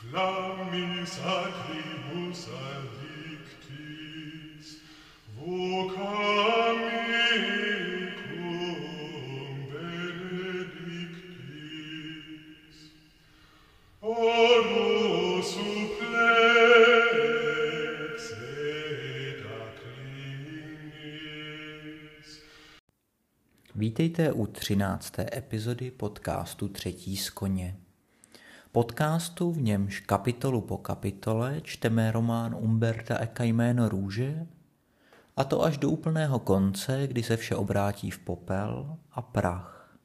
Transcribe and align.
Flammis 0.00 1.12
acribus 1.20 2.48
addictis, 2.68 3.86
vocam 5.36 6.78
mecum 7.10 8.78
benedictis. 9.72 10.56
Oro 14.00 15.42
supplex 15.42 16.00
et 18.32 19.44
acclinis. 19.60 20.80
Vítejte 23.74 24.32
u 24.32 24.46
13. 24.46 25.18
epizody 25.32 25.90
podcastu 25.90 26.68
Třetí 26.68 27.16
z 27.16 27.30
koně. 27.30 27.76
Podcastu, 28.72 29.52
v 29.52 29.62
němž 29.62 30.00
kapitolu 30.00 30.60
po 30.60 30.78
kapitole 30.78 31.60
čteme 31.60 32.12
román 32.12 32.54
Umberta 32.54 33.18
Eka 33.18 33.44
jméno 33.44 33.88
růže, 33.88 34.46
a 35.36 35.44
to 35.44 35.62
až 35.62 35.78
do 35.78 35.90
úplného 35.90 36.38
konce, 36.38 37.06
kdy 37.06 37.22
se 37.22 37.36
vše 37.36 37.56
obrátí 37.56 38.10
v 38.10 38.18
popel 38.18 38.98
a 39.10 39.22
prach. 39.22 39.98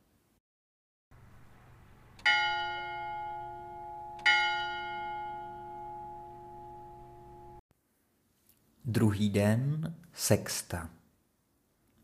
Druhý 8.85 9.29
den, 9.29 9.95
sexta. 10.13 10.89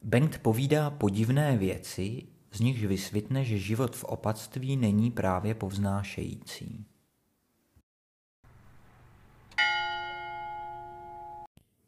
Bengt 0.04 0.38
povídá 0.38 0.90
podivné 0.90 1.58
věci, 1.58 2.28
z 2.52 2.60
nichž 2.60 2.84
vysvětne, 2.84 3.44
že 3.44 3.58
život 3.58 3.96
v 3.96 4.04
opatství 4.04 4.78
není 4.78 5.12
právě 5.12 5.56
povznášející. 5.56 6.86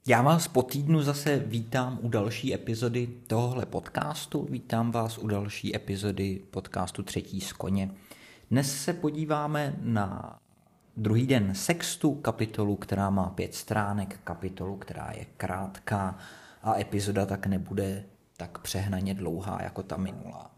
Já 0.08 0.22
vás 0.22 0.48
po 0.48 0.64
týdnu 0.64 1.02
zase 1.02 1.40
vítám 1.40 2.00
u 2.02 2.10
další 2.10 2.54
epizody 2.54 3.08
tohohle 3.28 3.66
podcastu. 3.66 4.48
Vítám 4.50 4.92
vás 4.92 5.18
u 5.18 5.28
další 5.28 5.76
epizody 5.76 6.42
podcastu 6.52 7.04
Třetí 7.04 7.42
z 7.42 7.54
koně. 7.54 7.92
Dnes 8.52 8.84
se 8.84 8.94
podíváme 8.94 9.76
na 9.82 10.40
druhý 10.98 11.28
den 11.28 11.56
sextu, 11.56 12.16
kapitolu, 12.16 12.76
která 12.76 13.10
má 13.10 13.30
pět 13.30 13.54
stránek, 13.54 14.20
kapitolu, 14.24 14.78
která 14.78 15.12
je 15.12 15.26
krátká 15.38 16.18
a 16.64 16.80
epizoda 16.80 17.26
tak 17.26 17.48
nebude 17.48 18.06
tak 18.38 18.60
přehnaně 18.60 19.14
dlouhá 19.14 19.60
jako 19.64 19.84
ta 19.84 19.98
minulá. 19.98 20.53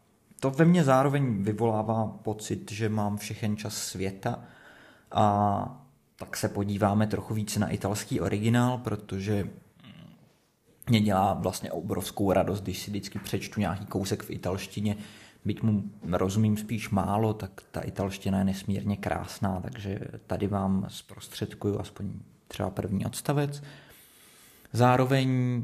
To 0.45 0.51
ve 0.51 0.65
mně 0.65 0.83
zároveň 0.83 1.43
vyvolává 1.43 2.07
pocit, 2.07 2.71
že 2.71 2.89
mám 2.89 3.17
všechen 3.17 3.57
čas 3.57 3.77
světa 3.77 4.39
a 5.11 5.85
tak 6.15 6.37
se 6.37 6.49
podíváme 6.49 7.07
trochu 7.07 7.33
víc 7.33 7.57
na 7.57 7.69
italský 7.69 8.21
originál, 8.21 8.77
protože 8.77 9.49
mě 10.89 11.01
dělá 11.01 11.33
vlastně 11.33 11.71
obrovskou 11.71 12.31
radost, 12.31 12.61
když 12.61 12.79
si 12.79 12.91
vždycky 12.91 13.19
přečtu 13.19 13.59
nějaký 13.59 13.85
kousek 13.85 14.23
v 14.23 14.29
italštině, 14.29 14.95
byť 15.45 15.61
mu 15.61 15.83
rozumím 16.11 16.57
spíš 16.57 16.89
málo, 16.89 17.33
tak 17.33 17.61
ta 17.71 17.81
italština 17.81 18.37
je 18.37 18.43
nesmírně 18.43 18.97
krásná, 18.97 19.59
takže 19.61 19.99
tady 20.27 20.47
vám 20.47 20.85
zprostředkuju 20.89 21.79
aspoň 21.79 22.11
třeba 22.47 22.69
první 22.69 23.05
odstavec. 23.05 23.63
Zároveň 24.73 25.61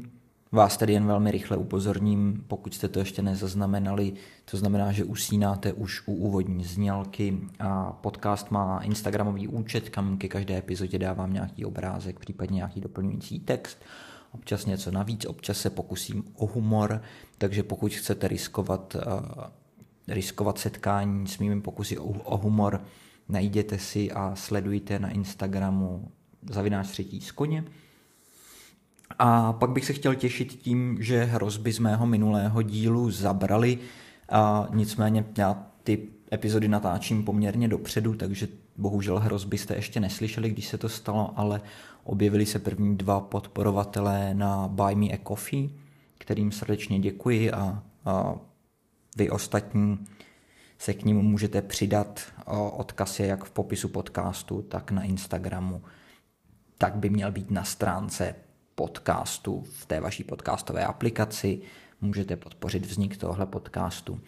Vás 0.54 0.76
tedy 0.76 0.92
jen 0.92 1.06
velmi 1.06 1.30
rychle 1.30 1.56
upozorním, 1.56 2.44
pokud 2.48 2.74
jste 2.74 2.88
to 2.88 2.98
ještě 2.98 3.22
nezaznamenali, 3.22 4.12
to 4.44 4.56
znamená, 4.56 4.92
že 4.92 5.04
usínáte 5.04 5.72
už 5.72 6.02
u 6.06 6.14
úvodní 6.14 6.64
znělky 6.64 7.38
a 7.58 7.92
podcast 7.92 8.50
má 8.50 8.80
Instagramový 8.80 9.48
účet, 9.48 9.88
kam 9.88 10.18
ke 10.18 10.28
každé 10.28 10.58
epizodě 10.58 10.98
dávám 10.98 11.32
nějaký 11.32 11.64
obrázek, 11.64 12.18
případně 12.18 12.56
nějaký 12.56 12.80
doplňující 12.80 13.40
text, 13.40 13.78
občas 14.32 14.66
něco 14.66 14.90
navíc, 14.90 15.26
občas 15.26 15.58
se 15.58 15.70
pokusím 15.70 16.24
o 16.34 16.46
humor, 16.46 17.02
takže 17.38 17.62
pokud 17.62 17.92
chcete 17.92 18.28
riskovat, 18.28 18.96
uh, 18.96 19.44
riskovat 20.08 20.58
setkání 20.58 21.26
s 21.26 21.38
mými 21.38 21.60
pokusy 21.60 21.98
o, 21.98 22.04
o 22.04 22.36
humor, 22.36 22.84
najděte 23.28 23.78
si 23.78 24.12
a 24.12 24.36
sledujte 24.36 24.98
na 24.98 25.10
Instagramu 25.10 26.08
zavináč 26.50 26.88
třetí 26.88 27.20
z 27.20 27.32
koně. 27.32 27.64
A 29.18 29.52
pak 29.52 29.70
bych 29.70 29.84
se 29.84 29.92
chtěl 29.92 30.14
těšit 30.14 30.52
tím, 30.52 30.96
že 31.00 31.24
hrozby 31.24 31.72
z 31.72 31.78
mého 31.78 32.06
minulého 32.06 32.62
dílu 32.62 33.10
zabrali, 33.10 33.78
a 34.28 34.68
nicméně 34.74 35.24
já 35.38 35.66
ty 35.82 36.08
epizody 36.32 36.68
natáčím 36.68 37.24
poměrně 37.24 37.68
dopředu, 37.68 38.14
takže 38.14 38.48
bohužel 38.76 39.18
hrozby 39.18 39.58
jste 39.58 39.74
ještě 39.74 40.00
neslyšeli, 40.00 40.50
když 40.50 40.68
se 40.68 40.78
to 40.78 40.88
stalo, 40.88 41.32
ale 41.36 41.60
objevili 42.04 42.46
se 42.46 42.58
první 42.58 42.96
dva 42.96 43.20
podporovatelé 43.20 44.34
na 44.34 44.68
Buy 44.68 44.94
Me 44.94 45.06
a 45.06 45.18
Coffee, 45.28 45.68
kterým 46.18 46.52
srdečně 46.52 46.98
děkuji 46.98 47.52
a, 47.52 47.82
a 48.04 48.34
vy 49.16 49.30
ostatní 49.30 49.98
se 50.78 50.94
k 50.94 51.04
ním 51.04 51.16
můžete 51.16 51.62
přidat. 51.62 52.20
Odkaz 52.72 53.20
je 53.20 53.26
jak 53.26 53.44
v 53.44 53.50
popisu 53.50 53.88
podcastu, 53.88 54.62
tak 54.62 54.90
na 54.90 55.02
Instagramu. 55.02 55.82
Tak 56.78 56.96
by 56.96 57.10
měl 57.10 57.32
být 57.32 57.50
na 57.50 57.64
stránce 57.64 58.34
podcastu 58.74 59.64
v 59.72 59.86
té 59.86 60.00
vaší 60.00 60.24
podcastové 60.24 60.84
aplikaci. 60.84 61.60
Můžete 62.00 62.36
podpořit 62.36 62.86
vznik 62.86 63.16
tohle 63.16 63.46
podcastu 63.46 64.20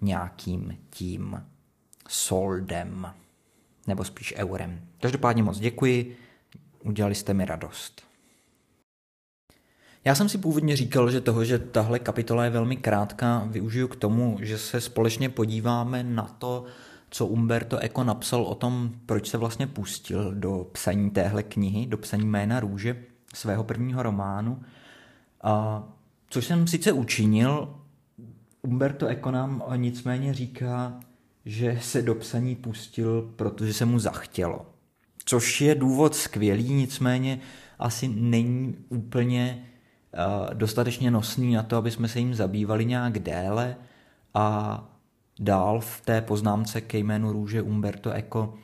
nějakým 0.00 0.78
tím 0.90 1.44
soldem, 2.08 3.12
nebo 3.86 4.04
spíš 4.04 4.34
eurem. 4.36 4.80
Každopádně 5.00 5.42
moc 5.42 5.58
děkuji, 5.58 6.16
udělali 6.84 7.14
jste 7.14 7.34
mi 7.34 7.44
radost. 7.44 8.02
Já 10.04 10.14
jsem 10.14 10.28
si 10.28 10.38
původně 10.38 10.76
říkal, 10.76 11.10
že 11.10 11.20
toho, 11.20 11.44
že 11.44 11.58
tahle 11.58 11.98
kapitola 11.98 12.44
je 12.44 12.50
velmi 12.50 12.76
krátká, 12.76 13.44
využiju 13.46 13.88
k 13.88 13.96
tomu, 13.96 14.38
že 14.40 14.58
se 14.58 14.80
společně 14.80 15.28
podíváme 15.28 16.02
na 16.02 16.22
to, 16.22 16.64
co 17.10 17.26
Umberto 17.26 17.78
Eco 17.78 18.04
napsal 18.04 18.42
o 18.42 18.54
tom, 18.54 18.92
proč 19.06 19.28
se 19.28 19.38
vlastně 19.38 19.66
pustil 19.66 20.34
do 20.34 20.66
psaní 20.72 21.10
téhle 21.10 21.42
knihy, 21.42 21.86
do 21.86 21.98
psaní 21.98 22.26
jména 22.26 22.60
růže, 22.60 23.04
svého 23.32 23.64
prvního 23.64 24.02
románu, 24.02 24.62
a, 25.42 25.82
což 26.28 26.46
jsem 26.46 26.66
sice 26.66 26.92
učinil, 26.92 27.76
Umberto 28.62 29.06
Eco 29.06 29.30
nám 29.30 29.64
nicméně 29.76 30.34
říká, 30.34 31.00
že 31.44 31.78
se 31.82 32.02
do 32.02 32.14
psaní 32.14 32.56
pustil, 32.56 33.32
protože 33.36 33.72
se 33.72 33.84
mu 33.84 33.98
zachtělo. 33.98 34.66
Což 35.24 35.60
je 35.60 35.74
důvod 35.74 36.14
skvělý, 36.14 36.72
nicméně 36.72 37.40
asi 37.78 38.08
není 38.08 38.76
úplně 38.88 39.64
uh, 39.64 40.54
dostatečně 40.54 41.10
nosný 41.10 41.54
na 41.54 41.62
to, 41.62 41.76
aby 41.76 41.90
jsme 41.90 42.08
se 42.08 42.18
jim 42.18 42.34
zabývali 42.34 42.84
nějak 42.84 43.18
déle 43.18 43.76
a 44.34 44.78
dál 45.40 45.80
v 45.80 46.00
té 46.00 46.20
poznámce 46.20 46.80
ke 46.80 46.98
jménu 46.98 47.32
růže 47.32 47.62
Umberto 47.62 48.10
Eco 48.10 48.54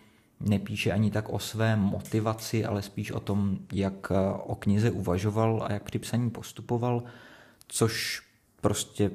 nepíše 0.40 0.92
ani 0.92 1.10
tak 1.10 1.28
o 1.28 1.38
své 1.38 1.76
motivaci, 1.76 2.64
ale 2.64 2.82
spíš 2.82 3.12
o 3.12 3.20
tom, 3.20 3.58
jak 3.72 4.12
eh, 4.12 4.14
o 4.46 4.54
knize 4.54 4.90
uvažoval 4.90 5.66
a 5.68 5.72
jak 5.72 5.82
při 5.82 5.98
psaní 5.98 6.30
postupoval, 6.30 7.02
což 7.68 8.22
prostě 8.60 9.10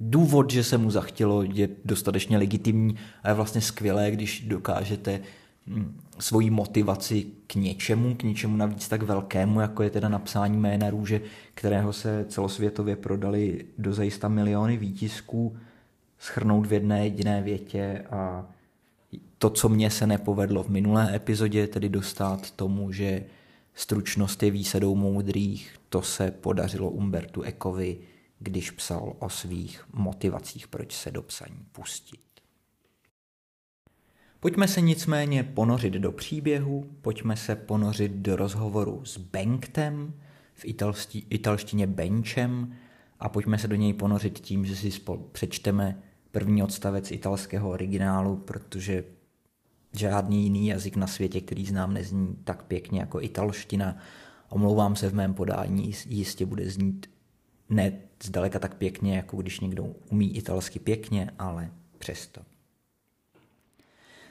důvod, 0.00 0.50
že 0.50 0.64
se 0.64 0.78
mu 0.78 0.90
zachtělo, 0.90 1.42
je 1.42 1.68
dostatečně 1.84 2.38
legitimní 2.38 2.96
a 3.22 3.28
je 3.28 3.34
vlastně 3.34 3.60
skvělé, 3.60 4.10
když 4.10 4.40
dokážete 4.40 5.20
hm, 5.66 6.00
svoji 6.18 6.50
motivaci 6.50 7.26
k 7.46 7.54
něčemu, 7.54 8.14
k 8.14 8.22
něčemu 8.22 8.56
navíc 8.56 8.88
tak 8.88 9.02
velkému, 9.02 9.60
jako 9.60 9.82
je 9.82 9.90
teda 9.90 10.08
napsání 10.08 10.56
jména 10.56 10.90
růže, 10.90 11.20
kterého 11.54 11.92
se 11.92 12.24
celosvětově 12.28 12.96
prodali 12.96 13.64
do 13.78 13.94
zajista 13.94 14.28
miliony 14.28 14.76
výtisků, 14.76 15.56
schrnout 16.18 16.66
v 16.66 16.72
jedné 16.72 17.04
jediné 17.04 17.42
větě 17.42 18.04
a 18.10 18.46
to, 19.38 19.50
co 19.50 19.68
mě 19.68 19.90
se 19.90 20.06
nepovedlo 20.06 20.62
v 20.62 20.68
minulé 20.68 21.16
epizodě, 21.16 21.66
tedy 21.66 21.88
dostat 21.88 22.50
tomu, 22.50 22.92
že 22.92 23.24
stručnost 23.74 24.42
je 24.42 24.50
výsadou 24.50 24.94
moudrých, 24.94 25.76
to 25.88 26.02
se 26.02 26.30
podařilo 26.30 26.90
Umbertu 26.90 27.42
Ekovi, 27.42 27.98
když 28.38 28.70
psal 28.70 29.16
o 29.18 29.28
svých 29.28 29.84
motivacích, 29.92 30.68
proč 30.68 30.96
se 30.96 31.10
do 31.10 31.22
psaní 31.22 31.66
pustit. 31.72 32.20
Pojďme 34.40 34.68
se 34.68 34.80
nicméně 34.80 35.42
ponořit 35.42 35.92
do 35.92 36.12
příběhu, 36.12 36.90
pojďme 37.02 37.36
se 37.36 37.56
ponořit 37.56 38.12
do 38.12 38.36
rozhovoru 38.36 39.04
s 39.04 39.18
Benktem, 39.18 40.14
v 40.54 40.64
italští, 40.64 41.26
italštině 41.30 41.86
Benchem, 41.86 42.76
a 43.20 43.28
pojďme 43.28 43.58
se 43.58 43.68
do 43.68 43.76
něj 43.76 43.92
ponořit 43.92 44.38
tím, 44.38 44.66
že 44.66 44.76
si 44.76 44.88
spol- 44.88 45.22
přečteme 45.32 46.02
první 46.30 46.62
odstavec 46.62 47.10
italského 47.10 47.70
originálu, 47.70 48.36
protože 48.36 49.04
žádný 49.92 50.42
jiný 50.42 50.66
jazyk 50.66 50.96
na 50.96 51.06
světě, 51.06 51.40
který 51.40 51.66
znám, 51.66 51.94
nezní 51.94 52.36
tak 52.44 52.62
pěkně 52.62 53.00
jako 53.00 53.20
italština. 53.20 53.96
Omlouvám 54.48 54.96
se 54.96 55.08
v 55.08 55.14
mém 55.14 55.34
podání, 55.34 55.94
jistě 56.06 56.46
bude 56.46 56.70
znít 56.70 57.10
ne 57.68 57.92
zdaleka 58.22 58.58
tak 58.58 58.74
pěkně, 58.74 59.16
jako 59.16 59.36
když 59.36 59.60
někdo 59.60 59.84
umí 60.10 60.36
italsky 60.36 60.78
pěkně, 60.78 61.30
ale 61.38 61.70
přesto. 61.98 62.40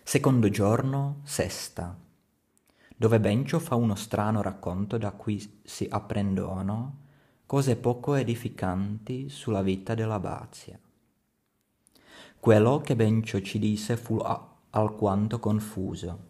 Secondo 0.06 0.50
giorno, 0.50 1.22
sesta. 1.26 2.00
Dove 3.00 3.20
Bencio 3.20 3.60
fa 3.60 3.76
uno 3.76 3.96
strano 3.96 4.42
racconto 4.42 4.98
da 4.98 5.12
cui 5.12 5.40
si 5.66 5.90
apprendono 5.90 6.98
cose 7.46 7.76
poco 7.76 8.16
edificanti 8.16 9.30
sulla 9.30 9.62
vita 9.62 9.96
dell'abbazia. 9.96 10.80
Quello 12.40 12.80
che 12.80 12.96
Bencio 12.96 13.42
ci 13.42 13.60
disse 13.60 13.98
fu 13.98 14.18
alquanto 14.80 15.40
confuso. 15.40 16.26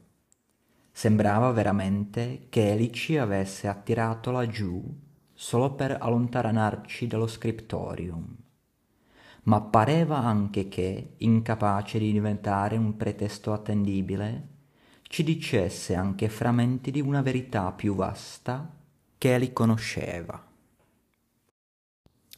Sembrava 0.91 1.51
veramente 1.51 2.47
che 2.49 2.71
egli 2.71 2.89
ci 2.89 3.17
avesse 3.17 3.67
attirato 3.67 4.31
laggiù 4.31 4.83
solo 5.33 5.73
per 5.73 5.97
allontanarci 5.99 7.07
dallo 7.07 7.27
scriptorium 7.27 8.45
ma 9.47 9.61
pareva 9.61 10.17
anche 10.17 10.67
che, 10.67 11.13
incapace 11.17 11.99
di 11.99 12.11
diventare 12.11 12.75
un 12.75 12.97
pretesto 12.97 13.53
attendibile, 13.53 14.47
ci 15.03 15.23
dicesse 15.23 15.95
anche 15.95 16.27
frammenti 16.27 16.91
di 16.91 16.99
una 16.99 17.21
verità 17.21 17.71
più 17.71 17.95
vasta 17.95 18.69
che 19.17 19.35
egli 19.35 19.53
conosceva. 19.53 20.45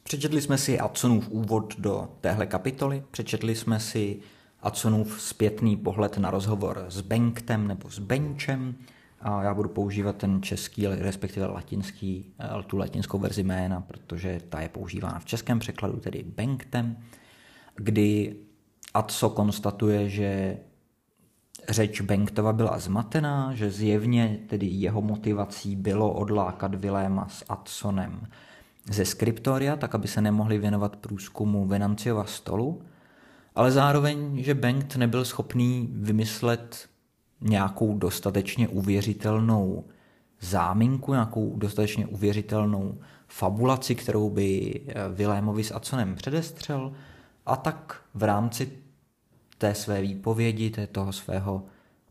Přečetli 0.02 0.40
jsme 0.40 0.58
si 0.58 0.78
Adsonův 0.78 1.28
úvod 1.30 1.74
do 1.78 2.16
téhle 2.20 2.46
kapitoly, 2.46 3.02
přečetli 3.10 3.54
jsme 3.54 3.80
si 3.80 4.20
Adsonův 4.62 5.22
zpětný 5.22 5.76
pohled 5.76 6.18
na 6.18 6.30
rozhovor 6.30 6.84
s 6.88 7.00
Benktem 7.00 7.68
nebo 7.68 7.90
s 7.90 7.98
Benčem, 7.98 8.74
a 9.20 9.42
já 9.42 9.54
budu 9.54 9.68
používat 9.68 10.16
ten 10.16 10.42
český, 10.42 10.86
respektive 10.86 11.46
latinský, 11.46 12.34
eh, 12.40 12.62
tu 12.62 12.76
latinskou 12.76 13.18
verzi 13.18 13.42
jména, 13.42 13.80
protože 13.80 14.40
ta 14.48 14.60
je 14.60 14.68
používána 14.68 15.18
v 15.18 15.24
českém 15.24 15.58
překladu, 15.58 16.00
tedy 16.00 16.22
Benktem, 16.22 16.96
kdy 17.74 18.36
Atso 18.94 19.30
konstatuje, 19.30 20.08
že 20.08 20.58
řeč 21.68 22.00
Benktova 22.00 22.52
byla 22.52 22.78
zmatená, 22.78 23.54
že 23.54 23.70
zjevně 23.70 24.38
tedy 24.46 24.66
jeho 24.66 25.02
motivací 25.02 25.76
bylo 25.76 26.12
odlákat 26.12 26.74
Viléma 26.74 27.28
s 27.28 27.44
Atsonem 27.48 28.26
ze 28.90 29.04
skriptoria, 29.04 29.76
tak 29.76 29.94
aby 29.94 30.08
se 30.08 30.20
nemohli 30.20 30.58
věnovat 30.58 30.96
průzkumu 30.96 31.66
Venanciova 31.66 32.24
stolu, 32.24 32.82
ale 33.54 33.72
zároveň, 33.72 34.42
že 34.42 34.54
Bengt 34.54 34.96
nebyl 34.96 35.24
schopný 35.24 35.88
vymyslet 35.92 36.88
nějakou 37.40 37.98
dostatečně 37.98 38.68
uvěřitelnou 38.68 39.84
záminku, 40.40 41.12
nějakou 41.12 41.56
dostatečně 41.56 42.06
uvěřitelnou 42.06 42.98
fabulaci, 43.28 43.94
kterou 43.94 44.30
by 44.30 44.80
eh, 44.86 44.94
Vilémovi 45.08 45.64
s 45.64 45.74
Aconem 45.74 46.14
předestřel 46.14 46.92
a 47.46 47.56
tak 47.56 48.02
v 48.14 48.22
rámci 48.22 48.72
té 49.58 49.74
své 49.74 50.00
výpovědi, 50.00 50.70
té 50.70 50.86
toho 50.86 51.12
svého 51.12 51.64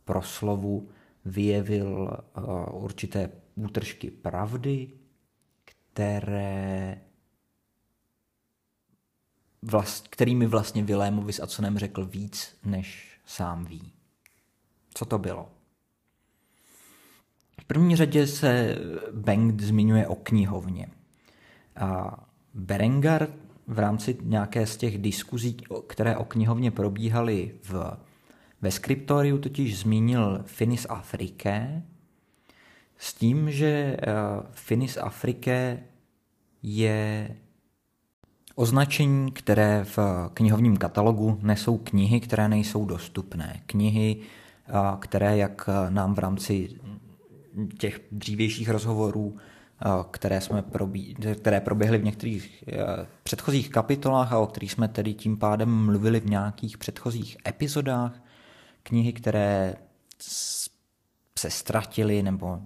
proslovu 0.06 0.89
vyjevil 1.25 2.18
uh, 2.38 2.83
určité 2.83 3.30
útržky 3.56 4.12
pravdy, 4.12 4.88
které 5.65 7.01
vlast, 9.61 10.07
kterými 10.07 10.45
vlastně 10.45 10.83
Vilémovi 10.83 11.33
s 11.33 11.39
Aconem 11.39 11.77
řekl 11.77 12.06
víc, 12.06 12.56
než 12.65 13.19
sám 13.25 13.65
ví. 13.65 13.94
Co 14.94 15.06
to 15.06 15.17
bylo? 15.17 15.50
V 17.61 17.65
první 17.65 17.95
řadě 17.95 18.27
se 18.27 18.77
Bengt 19.11 19.61
zmiňuje 19.61 20.07
o 20.07 20.15
knihovně. 20.15 20.88
A 21.75 22.17
Berengar 22.53 23.27
v 23.67 23.79
rámci 23.79 24.17
nějaké 24.21 24.67
z 24.67 24.77
těch 24.77 24.97
diskuzí, 24.97 25.57
které 25.88 26.17
o 26.17 26.25
knihovně 26.25 26.71
probíhaly 26.71 27.55
v, 27.63 27.97
ve 28.62 28.71
skriptoriu, 28.71 29.38
totiž 29.38 29.79
zmínil 29.79 30.44
Finis 30.45 30.85
Afrike 30.89 31.83
s 32.97 33.13
tím, 33.13 33.51
že 33.51 33.97
uh, 33.97 34.45
Finis 34.51 34.97
Afrike 34.97 35.83
je 36.63 37.35
označení, 38.59 39.31
které 39.31 39.83
v 39.83 40.00
knihovním 40.33 40.77
katalogu 40.77 41.39
nesou 41.41 41.77
knihy, 41.77 42.19
které 42.19 42.50
nejsou 42.50 42.85
dostupné. 42.85 43.61
Knihy, 43.65 44.17
které, 45.00 45.38
jak 45.38 45.69
nám 45.89 46.15
v 46.15 46.19
rámci 46.19 46.69
těch 47.77 48.01
dřívějších 48.11 48.69
rozhovorů, 48.69 49.38
které, 50.11 50.41
jsme 50.41 50.61
probí, 50.61 51.15
které 51.41 51.61
proběhly 51.61 51.97
v 51.97 52.03
některých 52.03 52.63
předchozích 53.23 53.69
kapitolách 53.69 54.33
a 54.33 54.39
o 54.39 54.47
kterých 54.47 54.71
jsme 54.71 54.88
tedy 54.88 55.13
tím 55.13 55.38
pádem 55.38 55.85
mluvili 55.85 56.19
v 56.19 56.29
nějakých 56.29 56.77
předchozích 56.77 57.38
epizodách, 57.47 58.21
knihy, 58.83 59.13
které 59.13 59.75
se 61.39 61.50
ztratily 61.50 62.23
nebo 62.23 62.59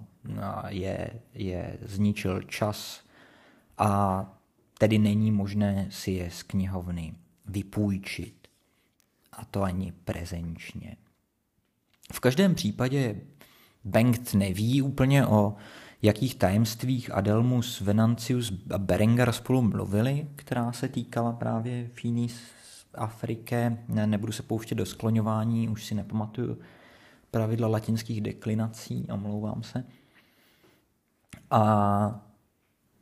je, 0.68 1.10
je 1.34 1.78
zničil 1.82 2.42
čas 2.42 3.00
a 3.78 4.26
tedy 4.84 4.98
není 4.98 5.32
možné 5.32 5.86
si 5.90 6.10
je 6.10 6.30
z 6.30 6.42
knihovny 6.42 7.14
vypůjčit. 7.46 8.48
A 9.32 9.44
to 9.44 9.62
ani 9.62 9.92
prezenčně. 10.04 10.96
V 12.12 12.20
každém 12.20 12.54
případě 12.54 13.20
Bengt 13.84 14.34
neví 14.34 14.82
úplně 14.82 15.26
o 15.26 15.54
jakých 16.02 16.34
tajemstvích 16.34 17.14
Adelmus, 17.14 17.80
Venancius 17.80 18.52
a 18.74 18.78
Berengar 18.78 19.32
spolu 19.32 19.62
mluvili, 19.62 20.28
která 20.36 20.72
se 20.72 20.88
týkala 20.88 21.32
právě 21.32 21.90
Finis 21.94 22.40
Afrike. 22.94 23.78
Ne, 23.88 24.06
nebudu 24.06 24.32
se 24.32 24.42
pouštět 24.42 24.74
do 24.74 24.86
skloňování, 24.86 25.68
už 25.68 25.84
si 25.84 25.94
nepamatuju 25.94 26.58
pravidla 27.30 27.68
latinských 27.68 28.20
deklinací, 28.20 29.06
omlouvám 29.12 29.62
se. 29.62 29.84
A 31.50 32.33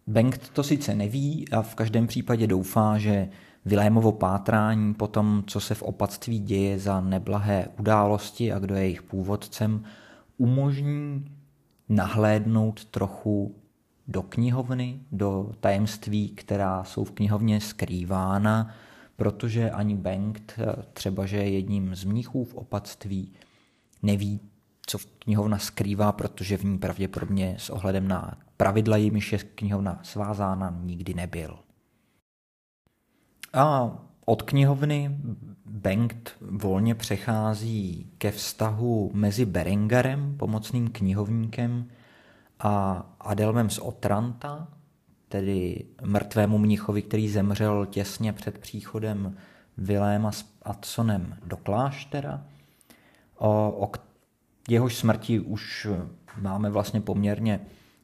Bengt 0.06 0.49
to 0.49 0.62
sice 0.62 0.94
neví 0.94 1.49
a 1.49 1.62
v 1.62 1.75
každém 1.75 2.06
případě 2.06 2.46
doufá, 2.46 2.99
že 2.99 3.28
Vilémovo 3.64 4.12
pátrání 4.12 4.94
po 4.94 5.06
tom, 5.06 5.44
co 5.46 5.60
se 5.60 5.75
v 5.75 5.82
opatství 5.82 6.38
děje 6.38 6.78
za 6.78 7.00
neblahé 7.00 7.69
události 7.78 8.52
a 8.52 8.58
kdo 8.58 8.75
je 8.75 8.82
jejich 8.82 9.02
původcem, 9.02 9.84
umožní 10.37 11.25
nahlédnout 11.88 12.84
trochu 12.84 13.54
do 14.08 14.22
knihovny, 14.22 15.00
do 15.12 15.52
tajemství, 15.60 16.28
která 16.28 16.84
jsou 16.84 17.05
v 17.05 17.10
knihovně 17.10 17.60
skrývána, 17.60 18.75
protože 19.16 19.70
ani 19.70 19.94
Bengt, 19.94 20.60
třeba 20.93 21.26
že 21.26 21.37
je 21.37 21.50
jedním 21.50 21.94
z 21.94 22.05
mnichů 22.05 22.44
v 22.44 22.55
opatství, 22.55 23.32
neví, 24.02 24.40
co 24.87 24.99
knihovna 25.19 25.58
skrývá, 25.58 26.12
protože 26.12 26.56
v 26.56 26.64
ní 26.64 26.79
pravděpodobně 26.79 27.56
s 27.58 27.70
ohledem 27.70 28.08
na 28.08 28.39
pravidla, 28.56 28.96
jimiž 28.96 29.32
je 29.32 29.39
knihovna 29.39 30.01
svázána, 30.03 30.79
nikdy 30.82 31.15
nebyl. 31.15 31.58
A 33.53 33.93
od 34.24 34.43
knihovny 34.43 35.17
Bengt 35.67 36.36
volně 36.41 36.94
přechází 36.94 38.10
ke 38.19 38.31
vztahu 38.31 39.10
mezi 39.15 39.44
Berengarem, 39.44 40.36
pomocným 40.36 40.89
knihovníkem, 40.89 41.89
a 42.60 43.06
Adelmem 43.20 43.70
z 43.70 43.79
Otranta, 43.79 44.69
tedy 45.29 45.84
mrtvému 46.03 46.58
mnichovi, 46.58 47.03
který 47.03 47.29
zemřel 47.29 47.86
těsně 47.86 48.32
před 48.32 48.58
příchodem 48.58 49.36
Viléma 49.79 50.32
s 50.32 50.44
Adsonem 50.62 51.36
do 51.44 51.56
kláštera. 51.56 52.44
O, 53.36 53.70
o 53.70 53.86
jehož 54.69 54.96
smrti 54.96 55.40
už 55.40 55.88
máme 56.40 56.70
vlastně 56.70 57.00
poměrně 57.00 57.60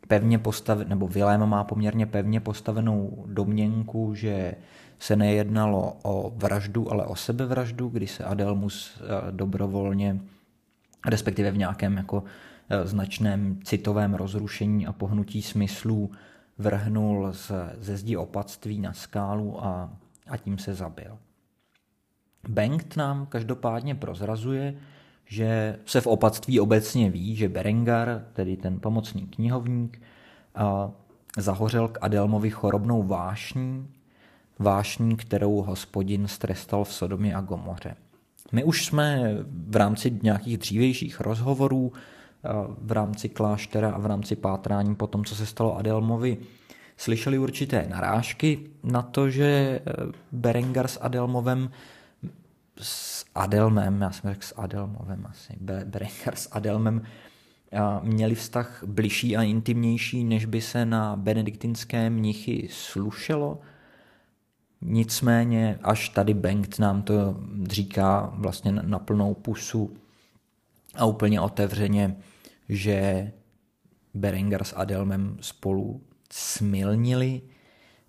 pevně 0.09 0.39
postavenou, 0.39 0.89
nebo 0.89 1.09
Vilém 1.09 1.47
má 1.47 1.65
poměrně 1.65 2.07
pevně 2.07 2.41
postavenou 2.41 3.25
domněnku, 3.27 4.15
že 4.15 4.55
se 4.99 5.17
nejednalo 5.17 5.97
o 6.03 6.33
vraždu, 6.37 6.93
ale 6.93 7.07
o 7.07 7.17
sebevraždu, 7.17 7.89
kdy 7.89 8.07
se 8.07 8.25
Adelmus 8.25 9.01
eh, 9.01 9.33
dobrovolně, 9.33 10.21
respektive 11.07 11.51
v 11.51 11.59
nějakém 11.59 11.97
jako 11.97 12.25
eh, 12.69 12.87
značném 12.87 13.61
citovém 13.65 14.15
rozrušení 14.15 14.87
a 14.87 14.93
pohnutí 14.93 15.43
smyslů 15.43 16.11
vrhnul 16.59 17.33
z, 17.33 17.53
ze 17.79 17.97
zdi 17.97 18.17
opatství 18.17 18.81
na 18.81 18.93
skálu 18.93 19.65
a, 19.65 19.93
a 20.27 20.37
tím 20.37 20.59
se 20.59 20.75
zabil. 20.75 21.19
Bengt 22.49 22.97
nám 22.97 23.27
každopádně 23.27 23.95
prozrazuje, 23.95 24.75
že 25.29 25.79
se 25.87 26.01
v 26.01 26.07
opatství 26.07 26.61
obecně 26.61 27.11
ví, 27.11 27.37
že 27.37 27.49
Berengar, 27.49 28.25
tedy 28.33 28.57
ten 28.57 28.81
pomocný 28.81 29.27
knihovník, 29.27 30.03
zahořel 31.37 31.89
k 31.89 31.99
Adelmovi 32.01 32.51
chorobnou 32.51 33.03
vášní, 33.03 33.89
vášní, 34.59 35.17
kterou 35.17 35.63
hospodin 35.63 36.29
strestal 36.29 36.85
v 36.85 36.93
Sodomě 36.93 37.35
a 37.35 37.41
Gomoře. 37.41 37.97
My 38.53 38.65
už 38.65 38.87
jsme 38.87 39.37
v 39.69 39.77
rámci 39.77 40.19
nějakých 40.23 40.59
dřívějších 40.59 41.21
rozhovorů, 41.21 41.93
v 42.79 42.93
rámci 42.93 43.29
kláštera 43.29 43.91
a 43.91 43.99
v 43.99 44.07
rámci 44.07 44.37
pátrání 44.37 44.95
po 44.95 45.07
tom, 45.07 45.25
co 45.25 45.35
se 45.35 45.47
stalo 45.47 45.77
Adelmovi, 45.77 46.39
slyšeli 46.97 47.39
určité 47.39 47.87
narážky 47.91 48.59
na 48.83 49.03
to, 49.03 49.31
že 49.31 49.81
Berengar 50.33 50.89
s 50.89 51.01
Adelmovem 51.01 51.71
s 52.83 53.25
Adelmem, 53.35 54.01
já 54.01 54.11
jsem 54.11 54.31
řekl 54.31 54.47
s 54.47 54.55
Adelmovem 54.59 55.27
asi, 55.27 55.57
Berengar 55.85 56.37
s 56.37 56.49
Adelmem, 56.53 57.03
měli 58.03 58.35
vztah 58.35 58.85
bližší 58.87 59.37
a 59.37 59.43
intimnější, 59.43 60.25
než 60.25 60.45
by 60.45 60.61
se 60.61 60.85
na 60.85 61.17
benediktinské 61.17 62.11
mnichy 62.11 62.69
slušelo. 62.73 63.61
Nicméně 64.81 65.79
až 65.83 66.09
tady 66.09 66.35
Bengt 66.35 66.79
nám 66.79 67.03
to 67.03 67.41
říká 67.69 68.33
vlastně 68.35 68.73
na 68.73 68.99
plnou 68.99 69.35
pusu 69.35 69.97
a 70.95 71.05
úplně 71.05 71.41
otevřeně, 71.41 72.17
že 72.69 73.33
Berengar 74.15 74.65
s 74.65 74.73
Adelmem 74.77 75.37
spolu 75.41 76.03
smilnili, 76.33 77.43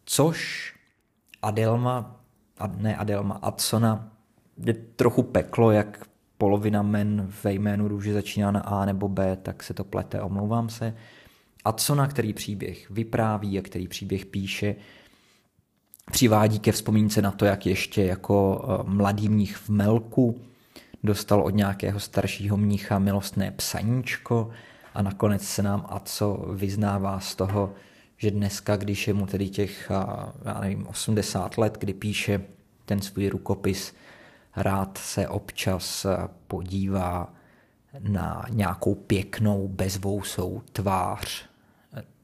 což 0.05 0.73
Adelma, 1.41 2.21
ne 2.77 2.97
Adelma, 2.97 3.35
Adsona 3.35 4.18
je 4.65 4.73
trochu 4.73 5.23
peklo, 5.23 5.71
jak 5.71 6.05
polovina 6.37 6.81
men 6.81 7.31
ve 7.43 7.53
jménu 7.53 7.87
růže 7.87 8.13
začíná 8.13 8.51
na 8.51 8.59
A 8.59 8.85
nebo 8.85 9.07
B, 9.07 9.37
tak 9.43 9.63
se 9.63 9.73
to 9.73 9.83
plete, 9.83 10.21
omlouvám 10.21 10.69
se. 10.69 10.95
Adsona, 11.65 12.07
který 12.07 12.33
příběh 12.33 12.89
vypráví 12.89 13.59
a 13.59 13.61
který 13.61 13.87
příběh 13.87 14.25
píše, 14.25 14.75
přivádí 16.11 16.59
ke 16.59 16.71
vzpomínce 16.71 17.21
na 17.21 17.31
to, 17.31 17.45
jak 17.45 17.65
ještě 17.65 18.05
jako 18.05 18.61
eh, 18.63 18.83
mladý 18.89 19.29
mnich 19.29 19.57
v 19.57 19.69
Melku 19.69 20.41
dostal 21.03 21.41
od 21.41 21.55
nějakého 21.55 21.99
staršího 21.99 22.57
mnicha 22.57 22.99
milostné 22.99 23.51
psaníčko 23.51 24.49
a 24.93 25.01
nakonec 25.01 25.43
se 25.43 25.63
nám 25.63 25.85
Aco 25.89 26.45
vyznává 26.53 27.19
z 27.19 27.35
toho, 27.35 27.73
že 28.17 28.31
dneska, 28.31 28.75
když 28.75 29.07
je 29.07 29.13
mu 29.13 29.25
tedy 29.25 29.49
těch, 29.49 29.91
já 30.45 30.59
nevím, 30.61 30.87
80 30.87 31.57
let, 31.57 31.77
kdy 31.79 31.93
píše 31.93 32.41
ten 32.85 33.01
svůj 33.01 33.29
rukopis, 33.29 33.93
rád 34.55 34.97
se 34.97 35.27
občas 35.27 36.05
podívá 36.47 37.33
na 37.99 38.45
nějakou 38.49 38.95
pěknou 38.95 39.67
bezvousou 39.67 40.61
tvář 40.71 41.49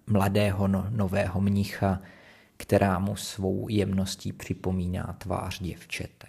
mladého 0.08 0.68
no, 0.68 0.88
nového 0.90 1.42
mnicha, 1.42 2.02
která 2.58 3.00
mu 3.00 3.16
svou 3.16 3.70
jemností 3.70 4.34
připomíná 4.34 5.16
tvář 5.18 5.62
děvčete. 5.62 6.28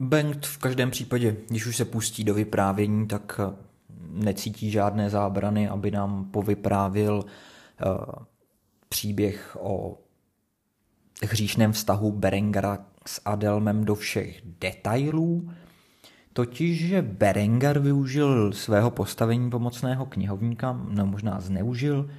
Bengt 0.00 0.46
v 0.46 0.58
každém 0.58 0.90
případě, 0.90 1.36
když 1.48 1.66
už 1.66 1.76
se 1.76 1.84
pustí 1.84 2.24
do 2.24 2.34
vyprávění, 2.34 3.08
tak 3.08 3.40
eh, 3.40 3.56
necítí 4.08 4.70
žádné 4.70 5.10
zábrany, 5.10 5.68
aby 5.68 5.90
nám 5.90 6.24
povyprávil 6.24 7.24
uh, 7.86 8.24
příběh 8.88 9.56
o 9.60 9.98
hříšném 11.22 11.72
vztahu 11.72 12.12
Berengara 12.12 12.86
s 13.06 13.20
Adelmem 13.24 13.84
do 13.84 13.94
všech 13.94 14.42
detailů, 14.60 15.50
totiž, 16.32 16.86
že 16.86 17.02
Berengar 17.02 17.78
využil 17.78 18.52
svého 18.52 18.90
postavení 18.90 19.50
pomocného 19.50 20.06
knihovníka, 20.06 20.80
no 20.88 21.06
možná 21.06 21.40
zneužil, 21.40 22.10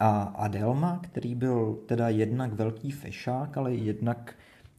a 0.00 0.22
Adelma, 0.22 1.00
který 1.02 1.34
byl 1.34 1.78
teda 1.86 2.08
jednak 2.08 2.52
velký 2.52 2.90
fešák, 2.90 3.56
ale 3.56 3.74
jednak 3.74 4.34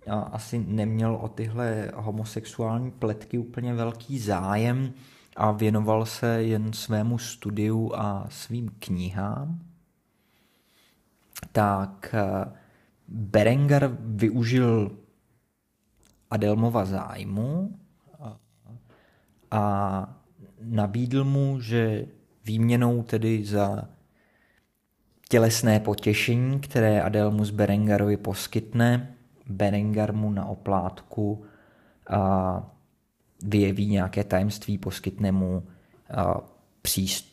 asi 0.08 0.66
neměl 0.68 1.16
o 1.16 1.28
tyhle 1.28 1.92
homosexuální 1.96 2.92
pletky 2.92 3.38
úplně 3.38 3.74
velký 3.74 4.20
zájem 4.20 4.94
a 5.36 5.52
věnoval 5.52 6.06
se 6.06 6.44
jen 6.44 6.74
svému 6.74 7.18
studiu 7.18 7.92
a 7.96 8.26
svým 8.30 8.70
knihám, 8.80 9.60
tak 11.52 12.16
Berengar 13.08 13.98
využil 14.00 14.92
Adelmova 16.34 16.86
zájmu 16.86 17.78
a 19.52 20.16
nabídl 20.62 21.24
mu, 21.24 21.60
že 21.62 22.06
výměnou 22.46 23.04
tedy 23.04 23.46
za 23.46 23.90
tělesné 25.30 25.80
potěšení, 25.80 26.60
které 26.60 27.02
Adelmus 27.02 27.50
Berengarovi 27.50 28.18
poskytne, 28.18 29.16
Berengar 29.48 30.13
mu 30.13 30.32
na 30.32 30.46
oplátku 30.46 31.46
a 32.10 32.63
vyjeví 33.44 33.88
nějaké 33.88 34.24
tajemství, 34.24 34.78
poskytne 34.78 35.32
mu 35.32 35.63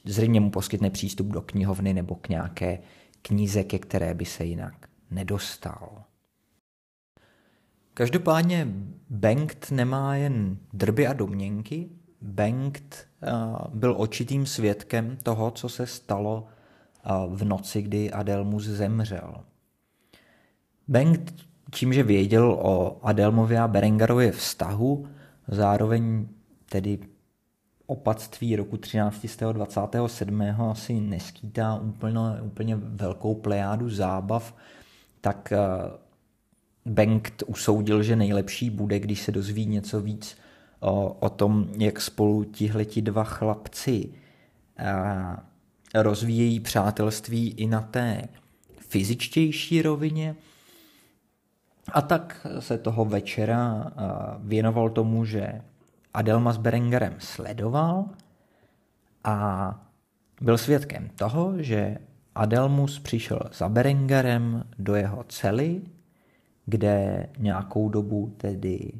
zřejmě 0.04 0.40
mu 0.40 0.50
poskytne 0.50 0.90
přístup 0.90 1.26
do 1.26 1.40
knihovny 1.40 1.94
nebo 1.94 2.14
k 2.14 2.28
nějaké 2.28 2.78
knize, 3.22 3.64
ke 3.64 3.78
které 3.78 4.14
by 4.14 4.24
se 4.24 4.44
jinak 4.44 4.74
nedostal. 5.10 6.04
Každopádně 8.00 8.68
Bengt 9.10 9.70
nemá 9.70 10.16
jen 10.16 10.56
drby 10.72 11.06
a 11.06 11.12
domněnky. 11.12 11.88
Bengt 12.20 13.06
byl 13.74 13.94
očitým 13.98 14.46
svědkem 14.46 15.16
toho, 15.22 15.50
co 15.50 15.68
se 15.68 15.86
stalo 15.86 16.46
v 17.28 17.44
noci, 17.44 17.82
kdy 17.82 18.10
Adelmus 18.10 18.64
zemřel. 18.64 19.34
Bengt 20.88 21.34
tím, 21.72 21.92
že 21.92 22.02
věděl 22.02 22.52
o 22.62 23.00
Adelmově 23.02 23.60
a 23.60 23.68
Berengarově 23.68 24.32
vztahu, 24.32 25.06
zároveň 25.48 26.28
tedy 26.68 26.98
opatství 27.86 28.56
roku 28.56 28.76
1327. 28.76 30.42
asi 30.70 31.00
neskýtá 31.00 31.74
úplně, 31.74 32.20
úplně 32.42 32.76
velkou 32.76 33.34
plejádu 33.34 33.90
zábav, 33.90 34.54
tak 35.20 35.52
eh, 35.52 35.58
Bengt 36.84 37.42
usoudil, 37.46 38.02
že 38.02 38.16
nejlepší 38.16 38.70
bude, 38.70 39.00
když 39.00 39.22
se 39.22 39.32
dozví 39.32 39.66
něco 39.66 40.00
víc 40.00 40.36
o, 40.80 41.12
o 41.12 41.30
tom, 41.30 41.66
jak 41.78 42.00
spolu 42.00 42.44
tihleti 42.44 43.02
dva 43.02 43.24
chlapci 43.24 44.08
a, 44.78 45.42
rozvíjejí 45.94 46.60
přátelství 46.60 47.50
i 47.50 47.66
na 47.66 47.80
té 47.80 48.28
fyzičtější 48.78 49.82
rovině, 49.82 50.36
a 51.92 52.02
tak 52.02 52.46
se 52.58 52.78
toho 52.78 53.04
večera 53.04 53.92
věnoval 54.38 54.90
tomu, 54.90 55.24
že 55.24 55.62
Adelma 56.14 56.52
s 56.52 56.56
Berengerem 56.56 57.14
sledoval 57.18 58.04
a 59.24 59.86
byl 60.40 60.58
svědkem 60.58 61.10
toho, 61.16 61.62
že 61.62 61.98
Adelmus 62.34 62.98
přišel 62.98 63.40
za 63.52 63.68
Berengerem 63.68 64.64
do 64.78 64.94
jeho 64.94 65.24
cely, 65.28 65.82
kde 66.70 67.26
nějakou 67.38 67.88
dobu 67.88 68.34
tedy 68.36 68.92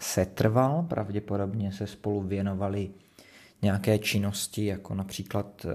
setrval, 0.00 0.82
pravděpodobně 0.82 1.72
se 1.72 1.86
spolu 1.86 2.20
věnovali 2.20 2.90
nějaké 3.62 3.98
činnosti, 3.98 4.66
jako 4.66 4.94
například 4.94 5.64
e, 5.64 5.68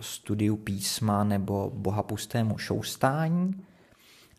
studiu 0.00 0.56
písma 0.56 1.24
nebo 1.24 1.72
bohapustému 1.74 2.58
šoustání. 2.58 3.64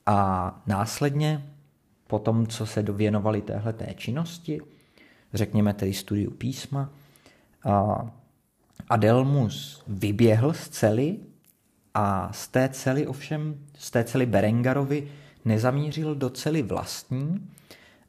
A 0.05 0.61
následně, 0.67 1.45
po 2.07 2.19
tom, 2.19 2.47
co 2.47 2.65
se 2.65 2.83
dověnovali 2.83 3.41
téhle 3.41 3.73
té 3.73 3.93
činnosti, 3.93 4.61
řekněme 5.33 5.73
tedy 5.73 5.93
studiu 5.93 6.31
písma, 6.31 6.89
Adelmus 8.89 9.83
vyběhl 9.87 10.53
z 10.53 10.69
cely 10.69 11.17
a 11.93 12.33
z 12.33 12.47
té 12.47 12.69
cely 12.69 13.07
ovšem, 13.07 13.59
z 13.77 13.91
té 13.91 14.03
cely 14.03 14.25
Berengarovi 14.25 15.11
nezamířil 15.46 16.15
do 16.15 16.29
cely 16.29 16.62
vlastní, 16.62 17.50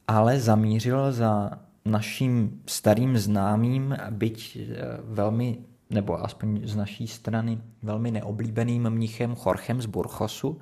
ale 0.09 0.41
zamířil 0.41 1.13
za 1.13 1.51
naším 1.85 2.63
starým 2.67 3.19
známým, 3.19 3.97
byť 4.11 4.57
e, 4.57 4.67
velmi, 5.05 5.59
nebo 5.91 6.25
aspoň 6.25 6.61
z 6.65 6.77
naší 6.77 7.07
strany, 7.09 7.61
velmi 7.83 8.11
neoblíbeným 8.11 8.91
mnichem 8.91 9.35
Chorchem 9.35 9.83
z 9.83 9.87
Burchosu, 9.87 10.61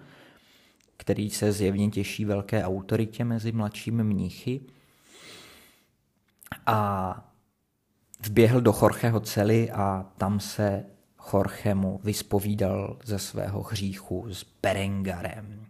který 0.97 1.31
se 1.31 1.53
zjevně 1.53 1.91
těší 1.91 2.25
velké 2.25 2.65
autoritě 2.65 3.25
mezi 3.25 3.53
mladšími 3.53 4.05
mnichy. 4.05 4.61
A 6.67 7.31
vběhl 8.27 8.61
do 8.61 8.73
Chorcheho 8.73 9.21
cely 9.21 9.71
a 9.71 10.07
tam 10.19 10.41
se 10.41 10.85
Chorchemu 11.17 12.01
vyspovídal 12.05 12.99
ze 13.05 13.19
svého 13.19 13.63
hříchu 13.63 14.27
s 14.31 14.47
Berengarem. 14.63 15.68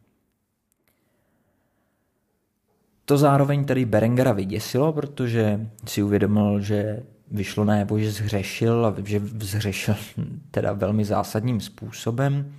To 3.08 3.18
zároveň 3.18 3.64
tedy 3.64 3.84
Berengara 3.84 4.32
vyděsilo, 4.32 4.92
protože 4.92 5.70
si 5.86 6.02
uvědomil, 6.02 6.60
že 6.60 7.02
vyšlo 7.30 7.64
najevo, 7.64 7.98
že 7.98 8.10
zhřešil 8.10 8.86
a 8.86 8.94
že 9.04 9.20
zhřešil 9.20 9.94
teda 10.50 10.72
velmi 10.72 11.04
zásadním 11.04 11.60
způsobem. 11.60 12.54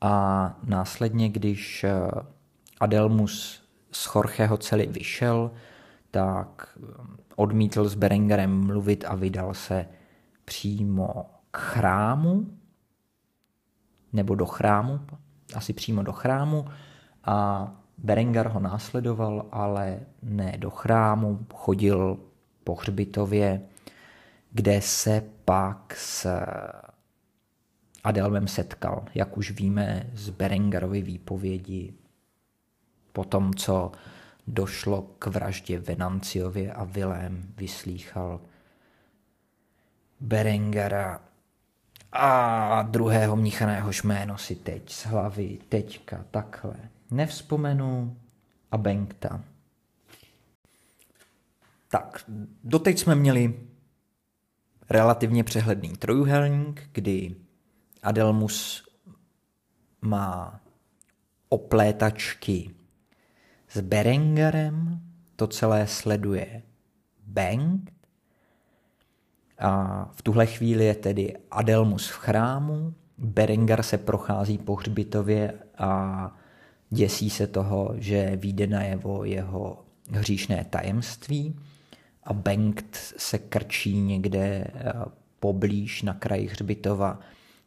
A 0.00 0.56
následně, 0.64 1.28
když 1.28 1.84
eh, 1.84 1.90
Adelmus 2.80 3.62
z 3.92 4.04
Chorcheho 4.04 4.56
celý 4.56 4.86
vyšel, 4.86 5.50
tak 6.10 6.78
eh, 6.82 6.86
odmítl 7.36 7.88
s 7.88 7.94
Berengerem 7.94 8.66
mluvit 8.66 9.04
a 9.08 9.14
vydal 9.14 9.54
se 9.54 9.86
přímo 10.44 11.30
k 11.50 11.58
chrámu, 11.58 12.46
nebo 14.12 14.34
do 14.34 14.46
chrámu, 14.46 15.00
asi 15.54 15.72
přímo 15.72 16.02
do 16.02 16.12
chrámu 16.12 16.64
a 17.24 17.68
Berengar 18.02 18.46
ho 18.46 18.60
následoval, 18.60 19.46
ale 19.52 20.00
ne 20.22 20.54
do 20.58 20.70
chrámu, 20.70 21.46
chodil 21.54 22.18
po 22.64 22.74
hřbitově, 22.74 23.60
kde 24.50 24.80
se 24.80 25.22
pak 25.44 25.94
s 25.96 26.26
Adelmem 28.04 28.48
setkal, 28.48 29.04
jak 29.14 29.36
už 29.36 29.50
víme 29.50 30.10
z 30.14 30.30
Berengarovy 30.30 31.02
výpovědi, 31.02 31.94
po 33.12 33.24
tom, 33.24 33.54
co 33.54 33.92
došlo 34.46 35.02
k 35.18 35.26
vraždě 35.26 35.78
Venanciově 35.78 36.72
a 36.72 36.84
Vilém 36.84 37.42
vyslýchal 37.56 38.40
Berengara 40.20 41.20
a 42.12 42.82
druhého 42.82 43.36
mnicha, 43.36 43.66
na 43.66 43.90
jméno 44.04 44.38
si 44.38 44.54
teď 44.54 44.90
z 44.92 45.06
hlavy, 45.06 45.58
teďka, 45.68 46.24
takhle, 46.30 46.74
nevzpomenu 47.12 48.16
a 48.70 48.78
Bengta. 48.78 49.44
Tak, 51.88 52.24
doteď 52.64 52.98
jsme 52.98 53.14
měli 53.14 53.60
relativně 54.90 55.44
přehledný 55.44 55.88
trojuhelník, 55.88 56.88
kdy 56.92 57.36
Adelmus 58.02 58.88
má 60.00 60.60
oplétačky 61.48 62.74
s 63.68 63.80
Berengarem, 63.80 65.00
to 65.36 65.46
celé 65.46 65.86
sleduje 65.86 66.62
Bengt 67.26 67.92
a 69.58 70.04
v 70.12 70.22
tuhle 70.22 70.46
chvíli 70.46 70.84
je 70.84 70.94
tedy 70.94 71.36
Adelmus 71.50 72.08
v 72.08 72.16
chrámu, 72.16 72.94
Berengar 73.18 73.82
se 73.82 73.98
prochází 73.98 74.58
po 74.58 74.74
hřbitově 74.74 75.58
a 75.78 76.41
děsí 76.92 77.30
se 77.30 77.46
toho, 77.46 77.94
že 77.96 78.36
vyjde 78.36 78.66
najevo 78.66 79.24
jeho 79.24 79.84
hříšné 80.10 80.66
tajemství 80.70 81.56
a 82.22 82.32
Bengt 82.32 82.96
se 83.16 83.38
krčí 83.38 84.00
někde 84.00 84.64
eh, 84.74 84.92
poblíž 85.40 86.02
na 86.02 86.14
kraji 86.14 86.46
hřbitova 86.46 87.20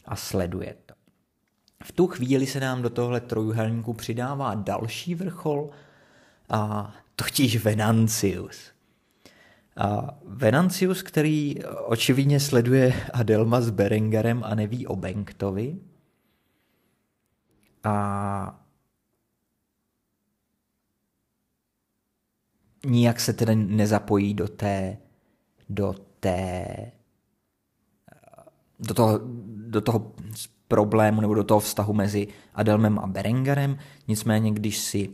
a 0.05 0.15
sleduje 0.15 0.75
to. 0.86 0.94
V 1.84 1.91
tu 1.91 2.08
chvíli 2.08 2.48
se 2.48 2.60
nám 2.60 2.82
do 2.82 2.89
tohle 2.89 3.22
trojuhelníku 3.22 3.94
přidává 3.94 4.55
další 4.55 5.15
vrchol, 5.15 5.70
a 6.50 6.94
totiž 7.15 7.63
Venancius. 7.63 8.72
A 9.77 10.17
Venancius, 10.25 11.01
který 11.01 11.55
očividně 11.86 12.39
sleduje 12.39 12.94
Adelma 13.13 13.62
s 13.62 13.70
Berengarem 13.70 14.44
a 14.44 14.55
neví 14.55 14.88
o 14.88 14.96
Bengtovi. 14.96 15.77
A 17.84 18.64
nijak 22.86 23.20
se 23.20 23.34
tedy 23.34 23.56
nezapojí 23.56 24.34
do 24.34 24.48
té, 24.48 24.98
do 25.70 25.96
té, 26.20 26.65
do 28.80 28.94
toho, 28.94 29.20
do 29.68 29.82
toho 29.82 30.12
problému 30.68 31.22
nebo 31.22 31.34
do 31.34 31.44
toho 31.44 31.60
vztahu 31.60 31.94
mezi 31.94 32.27
Adelmem 32.54 33.00
a 33.00 33.08
Berengarem. 33.08 33.77
Nicméně, 34.08 34.51
když 34.51 34.77
si 34.77 35.10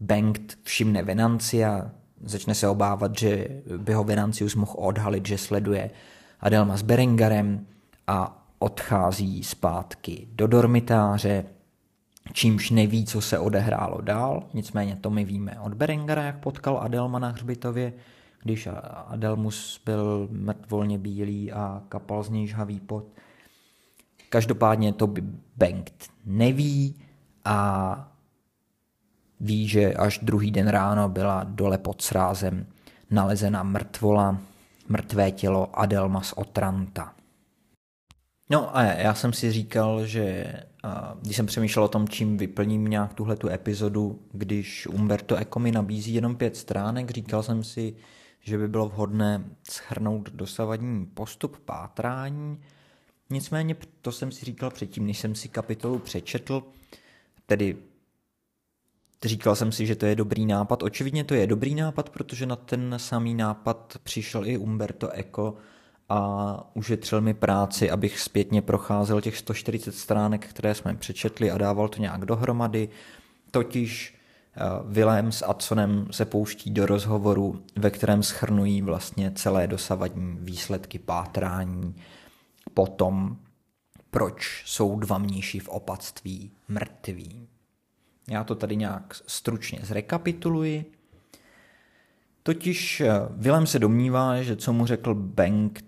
Bengt 0.00 0.58
všimne 0.62 1.02
Venancia, 1.02 1.90
začne 2.24 2.54
se 2.54 2.68
obávat, 2.68 3.18
že 3.18 3.48
by 3.76 3.92
ho 3.92 4.04
Venancius 4.04 4.54
mohl 4.54 4.74
odhalit, 4.76 5.26
že 5.26 5.38
sleduje 5.38 5.90
Adelma 6.40 6.76
s 6.76 6.82
Berengarem 6.82 7.66
a 8.06 8.46
odchází 8.58 9.44
zpátky 9.44 10.28
do 10.32 10.46
dormitáře, 10.46 11.44
čímž 12.32 12.70
neví, 12.70 13.04
co 13.04 13.20
se 13.20 13.38
odehrálo 13.38 14.00
dál. 14.00 14.42
Nicméně 14.54 14.96
to 14.96 15.10
my 15.10 15.24
víme 15.24 15.60
od 15.60 15.74
Berengara, 15.74 16.22
jak 16.22 16.38
potkal 16.38 16.78
Adelma 16.78 17.18
na 17.18 17.28
hřbitově, 17.28 17.92
když 18.42 18.68
Adelmus 19.06 19.80
byl 19.84 20.28
mrtvolně 20.30 20.98
bílý 20.98 21.52
a 21.52 21.82
kapal 21.88 22.22
z 22.22 22.30
něj 22.30 22.46
žhavý 22.46 22.80
pot. 22.80 23.04
Každopádně 24.28 24.92
to 24.92 25.06
by 25.06 25.22
Bengt 25.56 26.10
neví 26.24 26.94
a 27.44 28.12
ví, 29.40 29.68
že 29.68 29.94
až 29.94 30.18
druhý 30.22 30.50
den 30.50 30.68
ráno 30.68 31.08
byla 31.08 31.44
dole 31.44 31.78
pod 31.78 32.02
srázem 32.02 32.66
nalezena 33.10 33.62
mrtvola, 33.62 34.38
mrtvé 34.88 35.30
tělo 35.30 35.80
Adelma 35.80 36.20
z 36.20 36.32
Otranta. 36.32 37.14
No 38.50 38.76
a 38.76 38.82
já 38.82 39.14
jsem 39.14 39.32
si 39.32 39.52
říkal, 39.52 40.06
že 40.06 40.52
když 41.20 41.36
jsem 41.36 41.46
přemýšlel 41.46 41.84
o 41.84 41.88
tom, 41.88 42.08
čím 42.08 42.36
vyplním 42.36 42.84
nějak 42.84 43.14
tuhle 43.14 43.36
tu 43.36 43.48
epizodu, 43.48 44.22
když 44.32 44.86
Umberto 44.86 45.36
Eco 45.36 45.58
mi 45.58 45.72
nabízí 45.72 46.14
jenom 46.14 46.36
pět 46.36 46.56
stránek, 46.56 47.10
říkal 47.10 47.42
jsem 47.42 47.64
si, 47.64 47.94
že 48.40 48.58
by 48.58 48.68
bylo 48.68 48.88
vhodné 48.88 49.44
schrnout 49.70 50.30
dosavadní 50.30 51.06
postup 51.06 51.58
pátrání. 51.58 52.60
Nicméně 53.30 53.76
to 54.02 54.12
jsem 54.12 54.32
si 54.32 54.44
říkal 54.44 54.70
předtím, 54.70 55.06
než 55.06 55.18
jsem 55.18 55.34
si 55.34 55.48
kapitolu 55.48 55.98
přečetl, 55.98 56.62
tedy 57.46 57.76
Říkal 59.24 59.56
jsem 59.56 59.72
si, 59.72 59.86
že 59.86 59.96
to 59.96 60.06
je 60.06 60.14
dobrý 60.14 60.46
nápad. 60.46 60.82
Očividně 60.82 61.24
to 61.24 61.34
je 61.34 61.46
dobrý 61.46 61.74
nápad, 61.74 62.10
protože 62.10 62.46
na 62.46 62.56
ten 62.56 62.94
samý 62.96 63.34
nápad 63.34 63.98
přišel 64.02 64.46
i 64.46 64.58
Umberto 64.58 65.10
Eco 65.10 65.54
a 66.08 66.70
ušetřil 66.74 67.20
mi 67.20 67.34
práci, 67.34 67.90
abych 67.90 68.20
zpětně 68.20 68.62
procházel 68.62 69.20
těch 69.20 69.36
140 69.38 69.94
stránek, 69.94 70.46
které 70.46 70.74
jsme 70.74 70.94
přečetli 70.94 71.50
a 71.50 71.58
dával 71.58 71.88
to 71.88 72.00
nějak 72.00 72.24
dohromady. 72.24 72.88
Totiž 73.50 74.14
uh, 74.56 74.92
Willem 74.92 75.32
s 75.32 75.42
Adsonem 75.42 76.06
se 76.10 76.24
pouští 76.24 76.70
do 76.70 76.86
rozhovoru, 76.86 77.62
ve 77.76 77.90
kterém 77.90 78.22
schrnují 78.22 78.82
vlastně 78.82 79.32
celé 79.34 79.66
dosavadní 79.66 80.36
výsledky 80.40 80.98
pátrání 80.98 81.94
potom, 82.74 83.36
proč 84.10 84.62
jsou 84.66 84.98
dva 84.98 85.18
mníši 85.18 85.60
v 85.60 85.68
opatství 85.68 86.50
mrtví. 86.68 87.48
Já 88.30 88.44
to 88.44 88.54
tady 88.54 88.76
nějak 88.76 89.14
stručně 89.26 89.78
zrekapituluji. 89.82 90.92
Totiž 92.42 93.00
eh, 93.00 93.10
Willem 93.30 93.66
se 93.66 93.78
domnívá, 93.78 94.42
že 94.42 94.56
co 94.56 94.72
mu 94.72 94.86
řekl 94.86 95.14
Bengt 95.14 95.87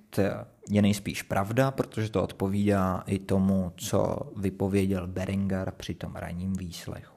je 0.70 0.83
nejspíš 0.83 1.23
pravda, 1.23 1.70
protože 1.70 2.11
to 2.11 2.23
odpovídá 2.23 3.03
i 3.07 3.18
tomu, 3.18 3.73
co 3.77 4.16
vypověděl 4.37 5.07
Berengar 5.07 5.73
při 5.77 5.94
tom 5.94 6.16
ranním 6.16 6.53
výslechu. 6.53 7.16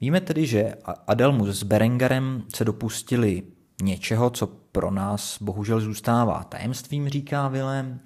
Víme 0.00 0.20
tedy, 0.20 0.46
že 0.46 0.74
Adelmus 1.06 1.48
s 1.48 1.62
Berengarem 1.62 2.42
se 2.54 2.64
dopustili 2.64 3.42
něčeho, 3.82 4.30
co 4.30 4.46
pro 4.46 4.90
nás 4.90 5.42
bohužel 5.42 5.80
zůstává 5.80 6.44
tajemstvím, 6.44 7.08
říká 7.08 7.48
Willem. 7.48 8.00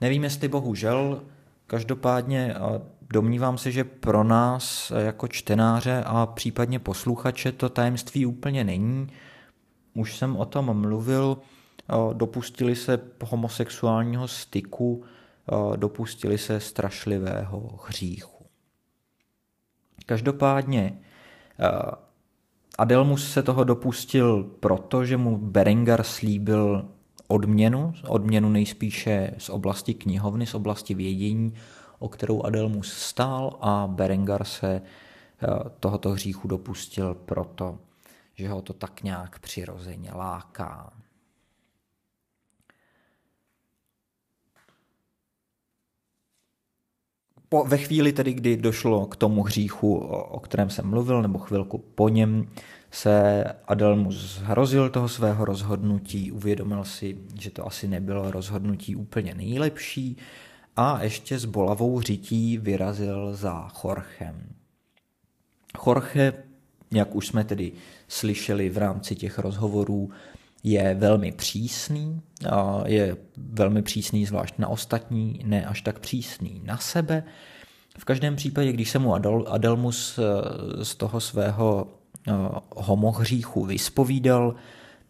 Nevím, 0.00 0.24
jestli 0.24 0.48
bohužel, 0.48 1.22
každopádně 1.66 2.54
domnívám 3.10 3.58
se, 3.58 3.70
že 3.70 3.84
pro 3.84 4.24
nás 4.24 4.92
jako 4.98 5.28
čtenáře 5.28 6.02
a 6.06 6.26
případně 6.26 6.78
posluchače 6.78 7.52
to 7.52 7.68
tajemství 7.68 8.26
úplně 8.26 8.64
není. 8.64 9.06
Už 9.94 10.16
jsem 10.16 10.36
o 10.36 10.44
tom 10.44 10.80
mluvil, 10.80 11.38
dopustili 12.12 12.76
se 12.76 13.00
homosexuálního 13.24 14.28
styku, 14.28 15.04
dopustili 15.76 16.38
se 16.38 16.60
strašlivého 16.60 17.80
hříchu. 17.86 18.46
Každopádně 20.06 20.98
Adelmus 22.78 23.32
se 23.32 23.42
toho 23.42 23.64
dopustil 23.64 24.44
proto, 24.44 25.04
že 25.04 25.16
mu 25.16 25.38
Berengar 25.38 26.02
slíbil 26.02 26.88
odměnu, 27.28 27.92
odměnu 28.08 28.48
nejspíše 28.48 29.34
z 29.38 29.50
oblasti 29.50 29.94
knihovny, 29.94 30.46
z 30.46 30.54
oblasti 30.54 30.94
vědění, 30.94 31.54
o 31.98 32.08
kterou 32.08 32.42
Adelmus 32.42 32.92
stál 32.92 33.58
a 33.60 33.86
Berengar 33.86 34.44
se 34.44 34.82
eh, 34.82 35.46
tohoto 35.80 36.10
hříchu 36.10 36.48
dopustil 36.48 37.14
proto, 37.14 37.78
že 38.34 38.48
ho 38.48 38.62
to 38.62 38.72
tak 38.72 39.02
nějak 39.02 39.38
přirozeně 39.38 40.10
láká. 40.14 40.92
Po, 47.48 47.64
ve 47.64 47.78
chvíli 47.78 48.12
tedy, 48.12 48.32
kdy 48.32 48.56
došlo 48.56 49.06
k 49.06 49.16
tomu 49.16 49.42
hříchu, 49.42 49.96
o, 49.96 50.24
o 50.24 50.40
kterém 50.40 50.70
jsem 50.70 50.86
mluvil, 50.86 51.22
nebo 51.22 51.38
chvilku 51.38 51.78
po 51.78 52.08
něm, 52.08 52.48
se 52.90 53.44
Adelmus 53.68 54.14
zhrozil 54.14 54.90
toho 54.90 55.08
svého 55.08 55.44
rozhodnutí, 55.44 56.32
uvědomil 56.32 56.84
si, 56.84 57.18
že 57.40 57.50
to 57.50 57.66
asi 57.66 57.88
nebylo 57.88 58.30
rozhodnutí 58.30 58.96
úplně 58.96 59.34
nejlepší, 59.34 60.16
a 60.76 61.02
ještě 61.02 61.38
s 61.38 61.44
bolavou 61.44 62.00
řití 62.00 62.58
vyrazil 62.58 63.34
za 63.34 63.68
Chorchem. 63.68 64.46
Jorge, 65.86 66.32
jak 66.90 67.14
už 67.14 67.26
jsme 67.26 67.44
tedy 67.44 67.72
slyšeli 68.08 68.68
v 68.68 68.78
rámci 68.78 69.14
těch 69.16 69.38
rozhovorů, 69.38 70.10
je 70.66 70.94
velmi 70.94 71.32
přísný, 71.32 72.20
je 72.84 73.16
velmi 73.36 73.82
přísný 73.82 74.26
zvlášť 74.26 74.58
na 74.58 74.68
ostatní, 74.68 75.40
ne 75.44 75.66
až 75.66 75.82
tak 75.82 75.98
přísný 75.98 76.62
na 76.64 76.76
sebe. 76.76 77.22
V 77.98 78.04
každém 78.04 78.36
případě, 78.36 78.72
když 78.72 78.90
se 78.90 78.98
mu 78.98 79.14
Adelmus 79.48 80.18
z 80.82 80.94
toho 80.94 81.20
svého 81.20 81.86
homohříchu 82.76 83.64
vyspovídal, 83.64 84.54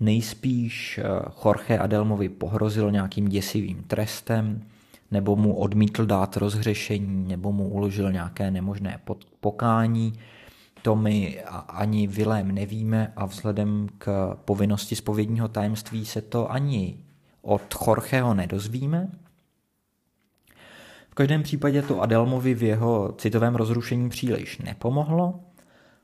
nejspíš 0.01 1.01
Jorge 1.45 1.79
Adelmovi 1.79 2.29
pohrozil 2.29 2.90
nějakým 2.90 3.29
děsivým 3.29 3.83
trestem, 3.83 4.62
nebo 5.11 5.37
mu 5.37 5.55
odmítl 5.55 6.07
dát 6.07 6.37
rozhřešení, 6.37 7.29
nebo 7.29 7.53
mu 7.53 7.69
uložil 7.69 8.12
nějaké 8.12 8.51
nemožné 8.51 9.01
pokání. 9.40 10.12
To 10.87 10.96
my 10.96 11.42
ani 11.68 12.07
Vilém 12.07 12.53
nevíme 12.53 13.12
a 13.16 13.27
vzhledem 13.27 13.88
k 13.99 14.35
povinnosti 14.44 14.96
spovědního 14.96 15.49
tajemství 15.49 16.07
se 16.07 16.20
to 16.22 16.53
ani 16.53 16.99
od 17.42 17.62
Jorgeho 17.87 18.35
nedozvíme. 18.35 19.09
V 21.11 21.14
každém 21.14 21.42
případě 21.42 21.83
to 21.83 22.01
Adelmovi 22.03 22.55
v 22.55 22.62
jeho 22.62 23.14
citovém 23.18 23.55
rozrušení 23.55 24.09
příliš 24.09 24.59
nepomohlo. 24.59 25.40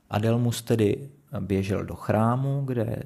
Adelmus 0.09 0.61
tedy 0.61 1.09
běžel 1.39 1.85
do 1.85 1.95
chrámu, 1.95 2.61
kde 2.65 3.03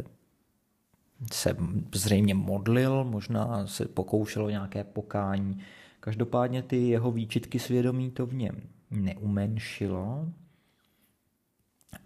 se 1.34 1.56
zřejmě 1.96 2.34
modlil, 2.34 3.04
možná 3.04 3.68
se 3.68 3.86
pokoušelo 3.86 4.46
o 4.46 4.50
nějaké 4.50 4.84
pokání, 4.84 5.62
Každopádně 6.00 6.62
ty 6.62 6.90
jeho 6.90 7.12
výčitky 7.12 7.60
svědomí 7.60 8.12
to 8.12 8.26
v 8.26 8.34
něm 8.34 8.62
neumenšilo. 8.92 10.28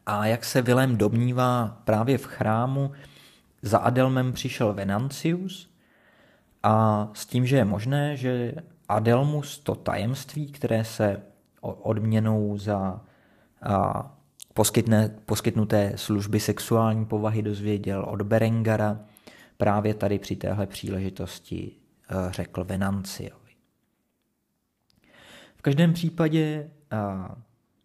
A 0.06 0.26
jak 0.26 0.46
se 0.46 0.62
Vilém 0.62 0.98
domnívá 0.98 1.82
právě 1.84 2.18
v 2.18 2.26
chrámu, 2.26 2.92
za 3.62 3.78
Adelmem 3.78 4.34
přišel 4.34 4.74
Venancius 4.74 5.70
a 6.64 7.08
s 7.14 7.26
tím, 7.26 7.46
že 7.46 7.56
je 7.56 7.66
možné, 7.66 8.18
že 8.18 8.54
Adelmus 8.90 9.60
to 9.60 9.76
tajemství, 9.76 10.52
které 10.52 10.86
se 10.86 11.22
odměnou 11.62 12.58
za 12.58 13.02
a, 13.62 14.18
poskytne, 14.54 15.16
poskytnuté 15.26 15.94
služby 15.96 16.40
sexuální 16.40 17.06
povahy 17.06 17.42
dozvěděl 17.42 18.04
od 18.04 18.22
Berengara, 18.22 19.00
právě 19.58 19.94
tady 19.94 20.20
při 20.20 20.36
téhle 20.36 20.68
příležitosti 20.68 21.72
řekl 22.30 22.64
Venanciovi. 22.64 23.52
V 25.56 25.62
každém 25.62 25.94
případě 25.94 26.70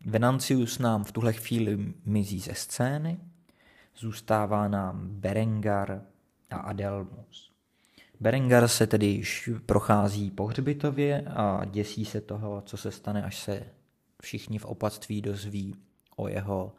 Venancius 0.09 0.79
nám 0.79 1.05
v 1.05 1.13
tuhle 1.13 1.33
chvíli 1.33 1.95
mizí 2.05 2.41
ze 2.41 2.55
scény, 2.55 3.19
zůstává 3.97 4.69
nám 4.69 5.09
Berengar 5.09 6.03
a 6.51 6.57
Adelmus. 6.57 7.53
Berengar 8.21 8.69
se 8.69 8.87
tedy 8.87 9.07
již 9.07 9.51
prochází 9.67 10.31
po 10.31 10.47
hřbitově 10.47 11.21
a 11.21 11.65
děsí 11.65 12.05
se 12.05 12.21
toho, 12.21 12.63
co 12.67 12.77
se 12.77 12.91
stane, 12.91 13.23
až 13.23 13.39
se 13.39 13.63
všichni 14.23 14.59
v 14.59 14.65
opatství 14.65 15.23
dozví 15.23 15.75
o 16.17 16.29
jeho 16.29 16.73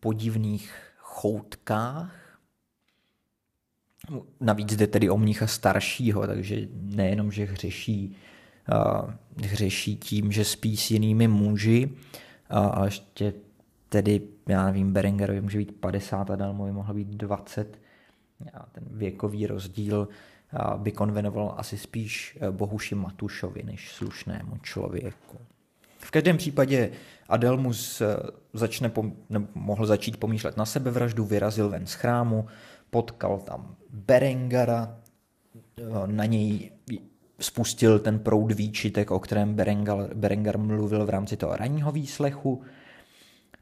podivných 0.00 0.74
choutkách. 0.98 2.38
Navíc 4.40 4.76
jde 4.76 4.86
tedy 4.86 5.10
o 5.10 5.18
mnicha 5.18 5.46
staršího, 5.46 6.26
takže 6.26 6.56
nejenom, 6.72 7.32
že 7.32 7.44
hřeší 7.44 8.16
hřeší 9.36 9.96
tím, 9.96 10.32
že 10.32 10.44
spí 10.44 10.76
s 10.76 10.90
jinými 10.90 11.28
muži 11.28 11.90
a 12.50 12.84
ještě 12.84 13.32
tedy, 13.88 14.20
já 14.48 14.66
nevím, 14.66 14.92
Berengerovi 14.92 15.40
může 15.40 15.58
být 15.58 15.80
50 15.80 16.30
a 16.30 16.36
Dalmovi 16.36 16.72
mohlo 16.72 16.94
být 16.94 17.08
20. 17.08 17.78
A 18.54 18.66
ten 18.72 18.84
věkový 18.90 19.46
rozdíl 19.46 20.08
by 20.76 20.92
konvenoval 20.92 21.54
asi 21.56 21.78
spíš 21.78 22.38
e, 22.40 22.50
Bohuši 22.50 22.94
Matušovi 22.94 23.62
než 23.62 23.92
slušnému 23.92 24.58
člověku. 24.62 25.38
V 25.98 26.10
každém 26.10 26.36
případě 26.36 26.90
Adelmus 27.28 28.00
e, 28.00 28.16
začne 28.52 28.88
pom- 28.88 29.12
mohl 29.54 29.86
začít 29.86 30.16
pomýšlet 30.16 30.56
na 30.56 30.66
sebevraždu, 30.66 31.24
vyrazil 31.24 31.68
ven 31.68 31.86
z 31.86 31.92
chrámu, 31.92 32.46
potkal 32.90 33.38
tam 33.38 33.76
Berengara, 33.90 34.98
e, 35.78 36.06
na 36.06 36.24
něj 36.24 36.70
spustil 37.40 37.98
ten 37.98 38.18
proud 38.18 38.52
výčitek, 38.52 39.10
o 39.10 39.18
kterém 39.18 39.54
Berengar, 39.54 40.14
Berengar 40.14 40.58
mluvil 40.58 41.06
v 41.06 41.10
rámci 41.10 41.36
toho 41.36 41.56
ranního 41.56 41.92
výslechu. 41.92 42.62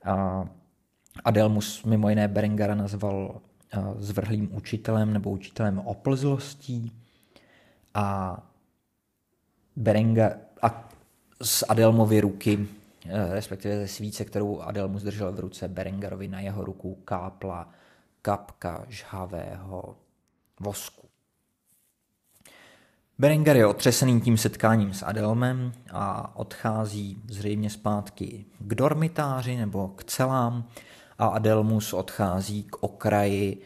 A 0.04 0.44
Adelmus 1.24 1.84
mimo 1.84 2.08
jiné 2.08 2.28
Berengara 2.28 2.74
nazval 2.74 3.40
zvrhlým 3.98 4.54
učitelem 4.54 5.12
nebo 5.12 5.30
učitelem 5.30 5.78
oplzlostí. 5.78 6.92
A 7.94 8.38
Berengar 9.76 10.36
a 10.62 10.88
z 11.42 11.64
Adelmovy 11.68 12.20
ruky, 12.20 12.68
e, 13.06 13.34
respektive 13.34 13.76
ze 13.76 13.88
svíce, 13.88 14.24
kterou 14.24 14.60
Adelmus 14.60 15.02
držel 15.02 15.32
v 15.32 15.40
ruce 15.40 15.68
Berengarovi 15.68 16.28
na 16.28 16.40
jeho 16.40 16.64
ruku 16.64 16.94
kápla 17.04 17.70
kapka 18.22 18.84
žhavého 18.88 19.96
vosku. 20.60 21.07
Berenger 23.20 23.56
je 23.56 23.66
otřesený 23.66 24.20
tím 24.20 24.36
setkáním 24.36 24.94
s 24.94 25.02
Adelmem 25.02 25.72
a 25.92 26.36
odchází 26.36 27.22
zřejmě 27.28 27.70
zpátky 27.70 28.44
k 28.58 28.74
dormitáři 28.74 29.56
nebo 29.56 29.88
k 29.88 30.04
celám 30.04 30.64
a 31.18 31.26
Adelmus 31.26 31.92
odchází 31.92 32.62
k 32.62 32.82
okraji 32.82 33.62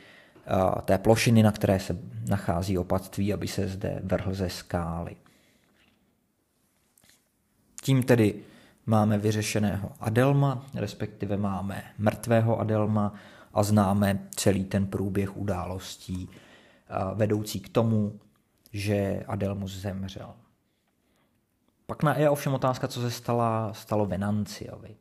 té 0.84 0.98
plošiny, 0.98 1.42
na 1.42 1.52
které 1.52 1.80
se 1.80 1.98
nachází 2.28 2.78
opatství, 2.78 3.32
aby 3.32 3.48
se 3.48 3.68
zde 3.68 4.00
vrhl 4.04 4.34
ze 4.34 4.48
skály. 4.48 5.16
Tím 7.82 8.02
tedy 8.02 8.34
máme 8.86 9.18
vyřešeného 9.18 9.92
Adelma, 10.00 10.66
respektive 10.74 11.36
máme 11.36 11.84
mrtvého 11.98 12.60
Adelma 12.60 13.14
a 13.54 13.62
známe 13.62 14.28
celý 14.36 14.64
ten 14.64 14.86
průběh 14.86 15.36
událostí 15.36 16.28
vedoucí 17.14 17.60
k 17.60 17.68
tomu, 17.68 18.20
že 18.72 19.24
Adelmus 19.28 19.72
zemřel. 19.72 20.34
Pak 21.86 21.98
je 22.16 22.30
ovšem 22.30 22.54
otázka, 22.54 22.88
co 22.88 23.00
se 23.00 23.10
stala, 23.10 23.72
stalo 23.72 24.06
Venanciovi. 24.06 24.96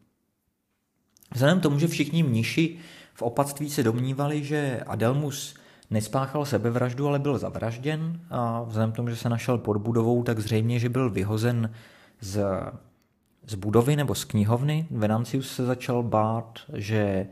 Vzhledem 1.33 1.59
tomu, 1.59 1.79
že 1.79 1.87
všichni 1.87 2.23
mniši 2.23 2.79
v 3.13 3.21
opatství 3.21 3.69
se 3.69 3.83
domnívali, 3.83 4.43
že 4.43 4.83
Adelmus 4.87 5.55
nespáchal 5.89 6.45
sebevraždu, 6.45 7.07
ale 7.07 7.19
byl 7.19 7.37
zavražděn 7.37 8.19
a 8.29 8.63
vzhledem 8.63 8.91
tomu, 8.91 9.09
že 9.09 9.15
se 9.15 9.29
našel 9.29 9.57
pod 9.57 9.77
budovou, 9.77 10.23
tak 10.23 10.39
zřejmě, 10.39 10.79
že 10.79 10.89
byl 10.89 11.09
vyhozen 11.09 11.73
z, 12.21 12.43
z 13.47 13.55
budovy 13.55 13.95
nebo 13.95 14.15
z 14.15 14.23
knihovny. 14.23 14.87
Venancius 14.91 15.55
se 15.55 15.65
začal 15.65 16.03
bát, 16.03 16.59
že 16.73 17.27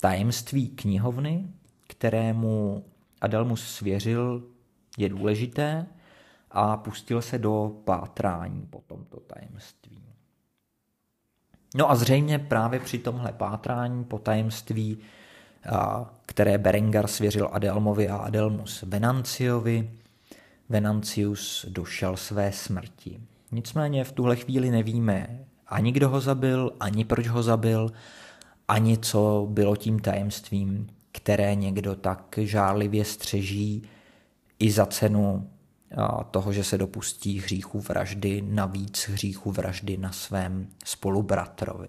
tajemství 0.00 0.68
knihovny, 0.68 1.48
kterému 1.86 2.84
Adelmus 3.20 3.68
svěřil 3.68 4.42
je 4.96 5.08
důležité 5.08 5.86
a 6.50 6.76
pustil 6.76 7.22
se 7.22 7.38
do 7.38 7.72
pátrání 7.84 8.66
po 8.70 8.82
tomto 8.86 9.20
tajemství. 9.20 10.02
No 11.74 11.90
a 11.90 11.94
zřejmě 11.94 12.38
právě 12.38 12.80
při 12.80 12.98
tomhle 12.98 13.32
pátrání 13.32 14.04
po 14.04 14.18
tajemství, 14.18 14.98
které 16.26 16.58
Berengar 16.58 17.06
svěřil 17.06 17.48
Adelmovi 17.52 18.08
a 18.08 18.16
Adelmus 18.16 18.82
Venanciovi, 18.82 19.90
Venancius 20.68 21.66
došel 21.68 22.16
své 22.16 22.52
smrti. 22.52 23.20
Nicméně 23.52 24.04
v 24.04 24.12
tuhle 24.12 24.36
chvíli 24.36 24.70
nevíme 24.70 25.46
ani 25.66 25.92
kdo 25.92 26.08
ho 26.08 26.20
zabil, 26.20 26.72
ani 26.80 27.04
proč 27.04 27.26
ho 27.26 27.42
zabil, 27.42 27.92
ani 28.68 28.98
co 28.98 29.46
bylo 29.50 29.76
tím 29.76 29.98
tajemstvím, 29.98 30.86
které 31.12 31.54
někdo 31.54 31.94
tak 31.94 32.38
žárlivě 32.38 33.04
střeží 33.04 33.82
i 34.58 34.70
za 34.70 34.86
cenu 34.86 35.50
toho, 36.30 36.52
že 36.52 36.64
se 36.64 36.78
dopustí 36.78 37.40
hříchu 37.40 37.80
vraždy, 37.80 38.42
navíc 38.42 39.08
hříchu 39.08 39.50
vraždy 39.50 39.96
na 39.96 40.12
svém 40.12 40.68
spolubratrovi. 40.84 41.88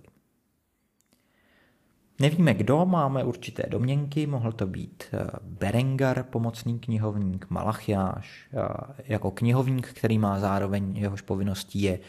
Nevíme 2.19 2.53
kdo, 2.53 2.86
máme 2.86 3.23
určité 3.23 3.63
domněnky, 3.69 4.27
mohl 4.27 4.51
to 4.51 4.67
být 4.67 5.03
e, 5.13 5.27
Berengar, 5.41 6.23
pomocný 6.23 6.80
knihovník, 6.80 7.45
Malachiáš, 7.49 8.49
e, 8.53 9.03
jako 9.13 9.32
knihovník, 9.32 9.88
který 9.88 10.17
má 10.17 10.39
zároveň 10.39 10.97
jehož 10.97 11.21
povinností 11.21 11.82
je 11.82 11.99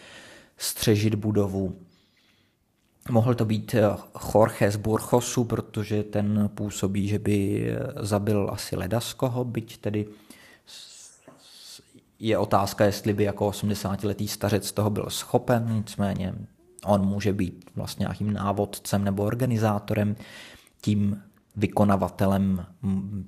střežit 0.56 1.14
budovu. 1.14 1.78
Mohl 3.10 3.34
to 3.34 3.44
být 3.44 3.74
e, 3.74 3.82
Jorge 4.34 4.70
z 4.70 4.76
Burchosu, 4.76 5.44
protože 5.44 6.02
ten 6.02 6.50
působí, 6.54 7.08
že 7.08 7.18
by 7.18 7.66
zabil 8.00 8.50
asi 8.52 8.76
Ledaskoho, 8.76 9.44
byť 9.44 9.78
tedy 9.78 10.06
je 12.18 12.38
otázka, 12.38 12.84
jestli 12.84 13.12
by 13.12 13.24
jako 13.24 13.50
80-letý 13.50 14.28
stařec 14.28 14.72
toho 14.72 14.90
byl 14.90 15.10
schopen, 15.10 15.74
nicméně 15.74 16.34
on 16.84 17.06
může 17.06 17.32
být 17.32 17.70
vlastně 17.74 18.02
nějakým 18.02 18.32
návodcem 18.32 19.04
nebo 19.04 19.24
organizátorem, 19.24 20.16
tím 20.80 21.22
vykonavatelem 21.56 22.66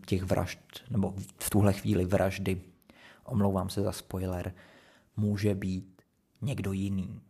těch 0.06 0.22
vražd, 0.22 0.60
nebo 0.90 1.14
v 1.38 1.50
tuhle 1.50 1.72
chvíli 1.72 2.04
vraždy, 2.04 2.60
omlouvám 3.24 3.68
se 3.68 3.82
za 3.82 3.92
spoiler, 3.92 4.54
může 5.16 5.54
být 5.54 6.02
někdo 6.42 6.72
jiný. 6.72 7.20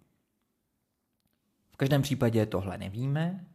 každém 1.81 2.03
případě 2.03 2.47
tohle 2.47 2.79
nevíme. 2.79 3.47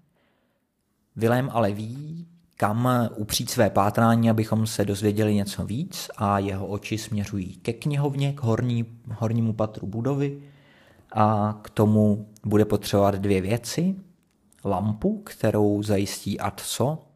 Vilém 1.15 1.49
ale 1.53 1.71
ví, 1.71 2.27
kam 2.57 3.09
upřít 3.15 3.49
své 3.49 3.69
pátrání, 3.69 4.29
abychom 4.29 4.67
se 4.67 4.85
dozvěděli 4.85 5.35
něco 5.35 5.65
víc 5.65 6.09
a 6.17 6.39
jeho 6.39 6.67
oči 6.67 6.97
směřují 6.97 7.55
ke 7.55 7.73
knihovně, 7.73 8.33
k 8.33 8.39
horní, 8.39 8.85
hornímu 9.11 9.53
patru 9.53 9.87
budovy 9.87 10.41
a 11.11 11.59
k 11.61 11.69
tomu 11.69 12.29
bude 12.43 12.65
potřebovat 12.65 13.15
dvě 13.15 13.41
věci. 13.41 13.95
Lampu, 14.63 15.21
kterou 15.21 15.83
zajistí 15.83 16.39
Atso 16.39 17.07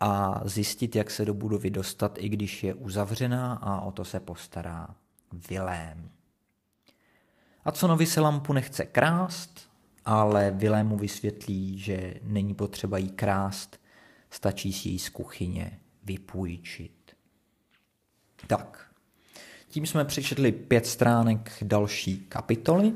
a 0.00 0.40
zjistit, 0.44 0.96
jak 0.96 1.10
se 1.10 1.24
do 1.24 1.34
budovy 1.34 1.70
dostat, 1.70 2.18
i 2.18 2.28
když 2.28 2.64
je 2.64 2.74
uzavřená 2.74 3.54
a 3.54 3.80
o 3.80 3.92
to 3.92 4.04
se 4.04 4.20
postará 4.20 4.88
Vilém. 5.48 6.10
Atsonovi 7.64 8.06
se 8.06 8.20
lampu 8.20 8.52
nechce 8.52 8.84
krást, 8.84 9.60
ale 10.04 10.50
Vilému 10.50 10.96
vysvětlí, 10.96 11.78
že 11.78 12.14
není 12.22 12.54
potřeba 12.54 12.98
jí 12.98 13.08
krást, 13.08 13.80
stačí 14.36 14.72
si 14.72 14.88
ji 14.88 14.98
z 14.98 15.08
kuchyně 15.08 15.80
vypůjčit. 16.04 17.16
Tak, 18.46 18.90
tím 19.68 19.86
jsme 19.86 20.04
přečetli 20.04 20.52
pět 20.52 20.86
stránek 20.86 21.52
další 21.62 22.18
kapitoly. 22.18 22.92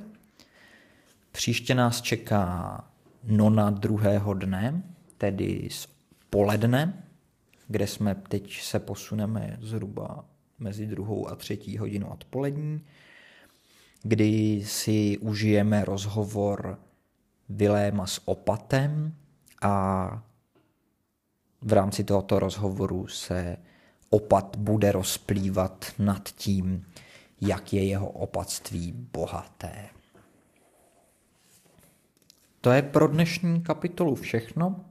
Příště 1.33 1.75
nás 1.75 2.03
čeká 2.03 2.85
nona 3.25 3.71
druhého 3.71 4.35
dne, 4.35 4.83
tedy 5.19 5.69
z 5.71 5.89
poledne, 6.31 7.05
kde 7.69 7.87
jsme 7.87 8.15
teď 8.15 8.61
se 8.63 8.79
posuneme 8.79 9.59
zhruba 9.61 10.25
mezi 10.59 10.87
druhou 10.87 11.29
a 11.29 11.37
třetí 11.37 11.79
hodinu 11.79 12.09
odpolední, 12.09 12.85
kdy 14.03 14.63
si 14.67 15.19
užijeme 15.19 15.85
rozhovor 15.85 16.79
Viléma 17.49 18.07
s 18.07 18.29
opatem 18.29 19.15
a 19.63 20.30
v 21.63 21.73
rámci 21.73 22.05
tohoto 22.05 22.39
rozhovoru 22.39 23.07
se 23.07 23.57
opat 24.11 24.57
bude 24.57 24.93
rozplývat 24.93 25.87
nad 25.99 26.29
tím, 26.29 26.87
jak 27.41 27.73
je 27.73 27.85
jeho 27.85 28.09
opatství 28.09 28.93
bohaté. 28.93 29.89
To 32.61 32.71
je 32.71 32.83
pro 32.83 33.09
dnešní 33.09 33.63
kapitolu 33.63 34.15
všechno. 34.15 34.85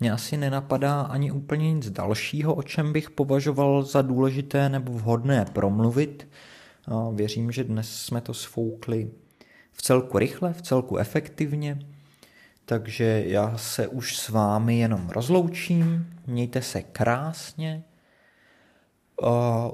Mně 0.00 0.12
asi 0.12 0.36
nenapadá 0.36 1.00
ani 1.00 1.32
úplně 1.32 1.72
nic 1.72 1.90
dalšího, 1.90 2.54
o 2.54 2.62
čem 2.62 2.92
bych 2.92 3.10
považoval 3.10 3.82
za 3.82 4.02
důležité 4.02 4.68
nebo 4.68 4.92
vhodné 4.92 5.44
promluvit. 5.44 6.28
Věřím, 7.14 7.52
že 7.52 7.64
dnes 7.64 8.02
jsme 8.02 8.20
to 8.20 8.34
sfoukli 8.34 9.10
v 9.72 9.82
celku 9.82 10.18
rychle, 10.18 10.52
v 10.52 10.62
celku 10.62 10.96
efektivně. 10.96 11.78
Takže 12.70 13.22
já 13.26 13.58
se 13.58 13.88
už 13.88 14.18
s 14.18 14.28
vámi 14.28 14.78
jenom 14.78 15.08
rozloučím, 15.08 16.14
mějte 16.26 16.62
se 16.62 16.82
krásně, 16.82 17.84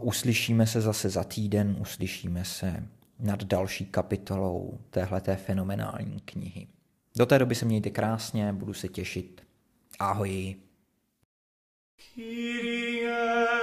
uslyšíme 0.01 0.67
se 0.67 0.81
zase 0.81 1.09
za 1.09 1.25
týden, 1.25 1.77
uslyšíme 1.81 2.45
se 2.45 2.87
nad 3.19 3.45
další 3.45 3.87
kapitolou 3.87 4.79
téhleté 4.91 5.37
fenomenální 5.37 6.21
knihy. 6.21 6.67
Do 7.17 7.27
té 7.27 7.39
doby 7.39 7.55
se 7.55 7.65
mějte 7.65 7.91
krásně, 7.91 8.53
budu 8.53 8.73
se 8.73 8.89
těšit. 8.89 9.47
Ahoj. 9.99 10.57
Kyrie. 12.15 13.56